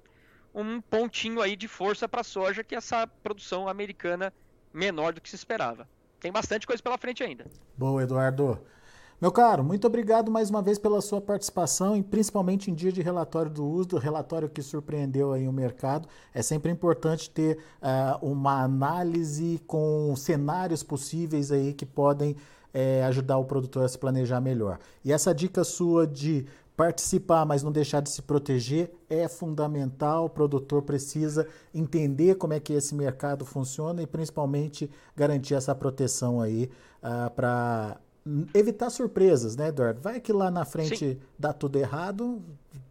um 0.53 0.79
pontinho 0.81 1.41
aí 1.41 1.55
de 1.55 1.67
força 1.67 2.07
para 2.07 2.22
a 2.22 2.24
soja, 2.24 2.63
que 2.63 2.75
é 2.75 2.77
essa 2.77 3.07
produção 3.07 3.67
americana 3.67 4.33
menor 4.74 5.13
do 5.13 5.22
que 5.22 5.29
se 5.29 5.36
esperava. 5.36 5.88
Tem 6.19 6.31
bastante 6.31 6.65
coisa 6.65 6.81
pela 6.81 6.98
frente 6.98 7.24
ainda. 7.24 7.45
Boa, 7.77 8.03
Eduardo. 8.03 8.59
Meu 9.20 9.31
caro, 9.31 9.63
muito 9.63 9.87
obrigado 9.87 10.29
mais 10.29 10.50
uma 10.50 10.61
vez 10.61 10.77
pela 10.77 11.00
sua 11.00 11.22
participação 11.22 11.96
e 11.96 12.03
principalmente 12.03 12.70
em 12.70 12.74
dia 12.74 12.92
de 12.92 13.01
relatório 13.01 13.50
do 13.50 13.66
uso, 13.66 13.89
do 13.89 13.98
relatório 13.98 14.50
que 14.50 14.61
surpreendeu 14.61 15.31
aí 15.31 15.48
o 15.48 15.53
mercado. 15.53 16.09
É 16.33 16.42
sempre 16.42 16.70
importante 16.70 17.29
ter 17.29 17.57
uh, 17.81 18.25
uma 18.25 18.61
análise 18.63 19.61
com 19.66 20.13
cenários 20.18 20.83
possíveis 20.83 21.53
aí 21.53 21.74
que 21.74 21.85
podem 21.85 22.35
é, 22.74 23.03
ajudar 23.05 23.37
o 23.37 23.46
produtor 23.46 23.85
a 23.85 23.87
se 23.87 23.98
planejar 23.98 24.42
melhor. 24.42 24.79
E 25.05 25.13
essa 25.13 25.33
dica 25.33 25.63
sua 25.63 26.07
de 26.07 26.46
participar, 26.75 27.46
mas 27.46 27.62
não 27.62 27.72
deixar 27.72 28.01
de 28.01 28.09
se 28.09 28.22
proteger 28.22 28.92
é 29.09 29.27
fundamental. 29.27 30.25
O 30.25 30.29
produtor 30.29 30.81
precisa 30.81 31.48
entender 31.74 32.36
como 32.36 32.53
é 32.53 32.59
que 32.59 32.74
esse 32.74 32.96
mercado 32.96 33.46
funciona 33.46 34.01
e 34.01 34.07
principalmente 34.07 34.90
garantir 35.16 35.53
essa 35.53 35.75
proteção 35.75 36.42
aí 36.42 36.70
uh, 37.01 37.29
para 37.31 37.98
evitar 38.53 38.90
surpresas, 38.90 39.55
né, 39.55 39.68
Eduardo? 39.68 40.01
Vai 40.01 40.20
que 40.20 40.33
lá 40.33 40.50
na 40.50 40.66
frente 40.66 40.98
Sim. 40.98 41.20
dá 41.38 41.53
tudo 41.53 41.77
errado, 41.77 42.42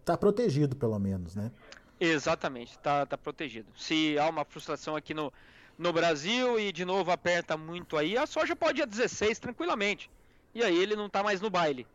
tá 0.05 0.17
protegido 0.17 0.77
pelo 0.77 0.99
menos, 0.99 1.35
né? 1.35 1.51
Exatamente, 1.99 2.79
tá, 2.79 3.07
tá 3.07 3.17
protegido. 3.17 3.69
Se 3.77 4.19
há 4.19 4.29
uma 4.29 4.45
frustração 4.45 4.97
aqui 4.97 5.15
no, 5.15 5.33
no 5.79 5.93
Brasil 5.93 6.59
e 6.59 6.73
de 6.73 6.85
novo 6.85 7.11
aperta 7.11 7.57
muito 7.57 7.97
aí, 7.97 8.17
a 8.17 8.27
soja 8.27 8.55
pode 8.55 8.81
ir 8.81 8.83
a 8.83 8.87
16 8.87 9.39
tranquilamente. 9.39 10.11
E 10.55 10.63
aí 10.63 10.77
ele 10.77 10.95
não 10.95 11.09
tá 11.09 11.23
mais 11.23 11.41
no 11.41 11.49
baile. 11.49 11.87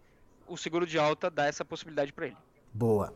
O 0.47 0.57
seguro 0.57 0.86
de 0.86 0.97
alta 0.97 1.29
dá 1.29 1.45
essa 1.45 1.65
possibilidade 1.65 2.13
para 2.13 2.27
ele. 2.27 2.38
Boa. 2.73 3.13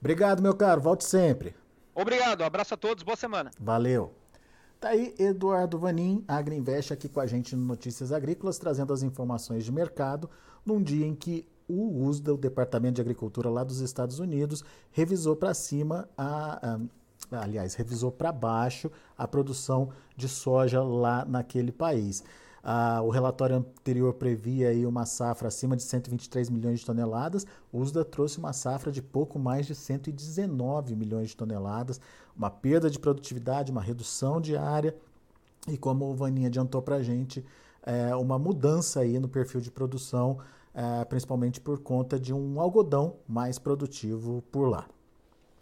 Obrigado, 0.00 0.42
meu 0.42 0.54
caro. 0.54 0.80
Volte 0.80 1.04
sempre. 1.04 1.54
Obrigado. 1.94 2.42
abraço 2.42 2.74
a 2.74 2.76
todos. 2.76 3.02
Boa 3.02 3.16
semana. 3.16 3.50
Valeu. 3.58 4.12
Tá 4.78 4.90
aí 4.90 5.14
Eduardo 5.18 5.78
Vanin, 5.78 6.22
Agriinvest, 6.28 6.92
aqui 6.92 7.08
com 7.08 7.18
a 7.18 7.26
gente 7.26 7.56
no 7.56 7.64
Notícias 7.64 8.12
Agrícolas, 8.12 8.58
trazendo 8.58 8.92
as 8.92 9.02
informações 9.02 9.64
de 9.64 9.72
mercado 9.72 10.28
num 10.64 10.82
dia 10.82 11.06
em 11.06 11.14
que 11.14 11.48
o 11.66 12.04
USDA, 12.04 12.34
o 12.34 12.36
Departamento 12.36 12.96
de 12.96 13.00
Agricultura 13.00 13.48
lá 13.48 13.64
dos 13.64 13.80
Estados 13.80 14.18
Unidos, 14.18 14.62
revisou 14.92 15.34
para 15.34 15.54
cima 15.54 16.08
a, 16.16 16.74
a 16.74 16.80
aliás, 17.42 17.74
revisou 17.74 18.12
para 18.12 18.30
baixo 18.30 18.90
a 19.16 19.26
produção 19.26 19.90
de 20.16 20.28
soja 20.28 20.82
lá 20.82 21.24
naquele 21.24 21.72
país. 21.72 22.22
Ah, 22.68 23.00
o 23.00 23.10
relatório 23.10 23.54
anterior 23.54 24.12
previa 24.14 24.70
aí 24.70 24.84
uma 24.84 25.06
safra 25.06 25.46
acima 25.46 25.76
de 25.76 25.84
123 25.84 26.50
milhões 26.50 26.80
de 26.80 26.86
toneladas. 26.86 27.46
O 27.72 27.78
USDA 27.78 28.04
trouxe 28.04 28.38
uma 28.38 28.52
safra 28.52 28.90
de 28.90 29.00
pouco 29.00 29.38
mais 29.38 29.66
de 29.66 29.74
119 29.76 30.96
milhões 30.96 31.28
de 31.28 31.36
toneladas, 31.36 32.00
uma 32.36 32.50
perda 32.50 32.90
de 32.90 32.98
produtividade, 32.98 33.70
uma 33.70 33.80
redução 33.80 34.40
de 34.40 34.56
área 34.56 34.96
e, 35.68 35.78
como 35.78 36.06
o 36.06 36.14
Vaninha 36.16 36.48
adiantou 36.48 36.82
para 36.82 36.96
a 36.96 37.02
gente, 37.04 37.44
é, 37.84 38.16
uma 38.16 38.36
mudança 38.36 38.98
aí 38.98 39.20
no 39.20 39.28
perfil 39.28 39.60
de 39.60 39.70
produção, 39.70 40.38
é, 40.74 41.04
principalmente 41.04 41.60
por 41.60 41.78
conta 41.78 42.18
de 42.18 42.34
um 42.34 42.60
algodão 42.60 43.14
mais 43.28 43.60
produtivo 43.60 44.42
por 44.50 44.68
lá. 44.68 44.88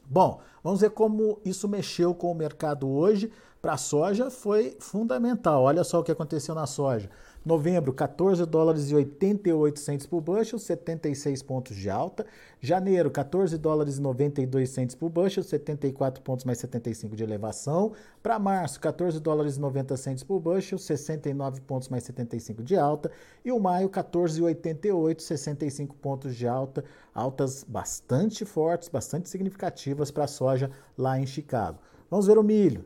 Bom, 0.06 0.40
vamos 0.62 0.80
ver 0.80 0.90
como 0.90 1.40
isso 1.44 1.68
mexeu 1.68 2.14
com 2.14 2.30
o 2.30 2.34
mercado 2.34 2.88
hoje 2.88 3.30
para 3.64 3.72
a 3.72 3.78
soja 3.78 4.30
foi 4.30 4.76
fundamental. 4.78 5.62
Olha 5.62 5.82
só 5.84 6.00
o 6.00 6.04
que 6.04 6.12
aconteceu 6.12 6.54
na 6.54 6.66
soja. 6.66 7.08
Novembro, 7.42 7.94
14 7.94 8.44
dólares 8.44 8.90
e 8.90 8.94
88 8.94 9.80
centos 9.80 10.06
por 10.06 10.20
bushel, 10.20 10.58
76 10.58 11.42
pontos 11.42 11.74
de 11.74 11.88
alta. 11.88 12.26
Janeiro, 12.60 13.10
14 13.10 13.56
dólares 13.56 13.96
e 13.96 14.02
92 14.02 14.68
centos 14.68 14.94
por 14.94 15.08
bushel, 15.08 15.42
74 15.42 16.22
pontos 16.22 16.44
mais 16.44 16.58
75 16.58 17.16
de 17.16 17.22
elevação. 17.22 17.92
Para 18.22 18.38
março, 18.38 18.78
14 18.80 19.18
dólares 19.18 19.56
e 19.56 19.60
90 19.60 19.96
centos 19.96 20.24
por 20.24 20.40
bushel, 20.40 20.78
69 20.78 21.62
pontos 21.62 21.88
mais 21.88 22.04
75 22.04 22.62
de 22.62 22.76
alta. 22.76 23.10
E 23.42 23.50
o 23.50 23.58
maio, 23.58 23.88
14,88, 23.88 25.20
65 25.20 25.96
pontos 25.96 26.36
de 26.36 26.46
alta. 26.46 26.84
Altas 27.14 27.62
bastante 27.62 28.44
fortes, 28.44 28.88
bastante 28.88 29.28
significativas 29.28 30.10
para 30.10 30.24
a 30.24 30.28
soja 30.28 30.70
lá 30.98 31.18
em 31.18 31.26
Chicago. 31.26 31.78
Vamos 32.10 32.26
ver 32.26 32.38
o 32.38 32.42
milho. 32.42 32.84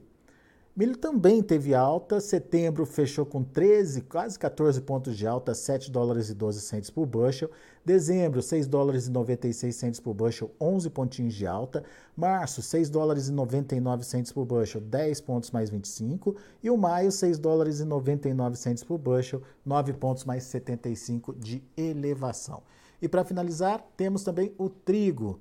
Milho 0.78 0.96
também 0.96 1.42
teve 1.42 1.74
alta, 1.74 2.20
setembro 2.20 2.86
fechou 2.86 3.26
com 3.26 3.42
13, 3.42 4.02
quase 4.02 4.38
14 4.38 4.80
pontos 4.82 5.16
de 5.16 5.26
alta, 5.26 5.52
7 5.52 5.90
dólares 5.90 6.30
e 6.30 6.34
12 6.34 6.60
centos 6.60 6.88
por 6.88 7.04
bushel. 7.04 7.50
Dezembro, 7.84 8.40
6 8.40 8.68
dólares 8.68 9.08
e 9.08 9.10
96 9.10 9.74
centos 9.74 9.98
por 9.98 10.14
bushel, 10.14 10.52
11 10.60 10.88
pontinhos 10.90 11.34
de 11.34 11.48
alta. 11.48 11.82
Março, 12.16 12.62
6 12.62 12.90
dólares 12.90 13.26
e 13.26 13.32
99 13.32 14.04
centos 14.04 14.30
por 14.30 14.44
bushel, 14.44 14.80
10 14.80 15.20
pontos 15.22 15.50
mais 15.50 15.68
25. 15.68 16.36
E 16.62 16.70
o 16.70 16.76
maio, 16.76 17.10
6 17.10 17.40
dólares 17.40 17.80
e 17.80 17.84
99 17.84 18.56
centos 18.56 18.84
por 18.84 18.98
bushel, 18.98 19.42
9 19.66 19.94
pontos 19.94 20.24
mais 20.24 20.44
75 20.44 21.34
de 21.34 21.60
elevação. 21.76 22.62
E 23.00 23.08
para 23.08 23.24
finalizar, 23.24 23.84
temos 23.96 24.22
também 24.22 24.54
o 24.58 24.68
trigo. 24.68 25.40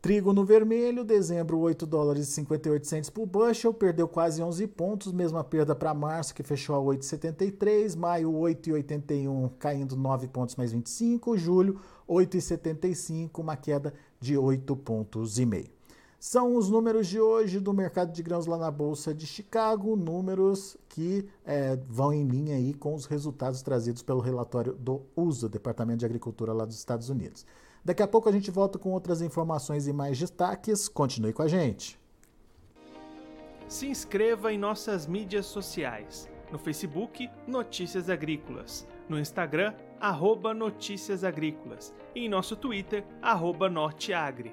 Trigo 0.00 0.32
no 0.32 0.44
vermelho, 0.44 1.02
dezembro 1.02 1.58
8 1.58 1.84
dólares 1.84 2.28
e 2.28 2.32
58 2.32 2.86
centos 2.86 3.10
por 3.10 3.26
bushel, 3.26 3.74
perdeu 3.74 4.06
quase 4.06 4.40
11 4.40 4.66
pontos, 4.68 5.12
mesma 5.12 5.42
perda 5.42 5.74
para 5.74 5.92
março 5.92 6.32
que 6.32 6.44
fechou 6.44 6.76
a 6.76 6.94
8,73, 6.96 7.96
maio 7.96 8.30
8,81 8.30 9.50
caindo 9.58 9.96
9 9.96 10.28
pontos 10.28 10.54
mais 10.54 10.70
25, 10.70 11.36
julho 11.36 11.80
8,75, 12.08 13.40
uma 13.40 13.56
queda 13.56 13.92
de 14.20 14.38
8 14.38 14.76
pontos 14.76 15.38
e 15.38 15.44
meio. 15.44 15.77
São 16.18 16.56
os 16.56 16.68
números 16.68 17.06
de 17.06 17.20
hoje 17.20 17.60
do 17.60 17.72
mercado 17.72 18.12
de 18.12 18.24
grãos 18.24 18.44
lá 18.44 18.58
na 18.58 18.72
Bolsa 18.72 19.14
de 19.14 19.24
Chicago, 19.24 19.94
números 19.94 20.76
que 20.88 21.24
é, 21.44 21.76
vão 21.88 22.12
em 22.12 22.26
linha 22.26 22.56
aí 22.56 22.74
com 22.74 22.92
os 22.92 23.06
resultados 23.06 23.62
trazidos 23.62 24.02
pelo 24.02 24.18
relatório 24.18 24.74
do 24.74 25.02
USA, 25.14 25.48
Departamento 25.48 26.00
de 26.00 26.06
Agricultura 26.06 26.52
lá 26.52 26.64
dos 26.64 26.74
Estados 26.74 27.08
Unidos. 27.08 27.46
Daqui 27.84 28.02
a 28.02 28.08
pouco 28.08 28.28
a 28.28 28.32
gente 28.32 28.50
volta 28.50 28.80
com 28.80 28.90
outras 28.90 29.22
informações 29.22 29.86
e 29.86 29.92
mais 29.92 30.18
destaques. 30.18 30.88
Continue 30.88 31.32
com 31.32 31.42
a 31.42 31.48
gente. 31.48 32.00
Se 33.68 33.86
inscreva 33.86 34.52
em 34.52 34.58
nossas 34.58 35.06
mídias 35.06 35.46
sociais. 35.46 36.28
No 36.50 36.58
Facebook, 36.58 37.30
Notícias 37.46 38.10
Agrícolas. 38.10 38.88
No 39.08 39.20
Instagram, 39.20 39.72
arroba 40.00 40.52
Notícias 40.52 41.22
Agrícolas. 41.22 41.94
E 42.12 42.24
em 42.24 42.28
nosso 42.28 42.56
Twitter, 42.56 43.06
arroba 43.22 43.70
Norteagri. 43.70 44.52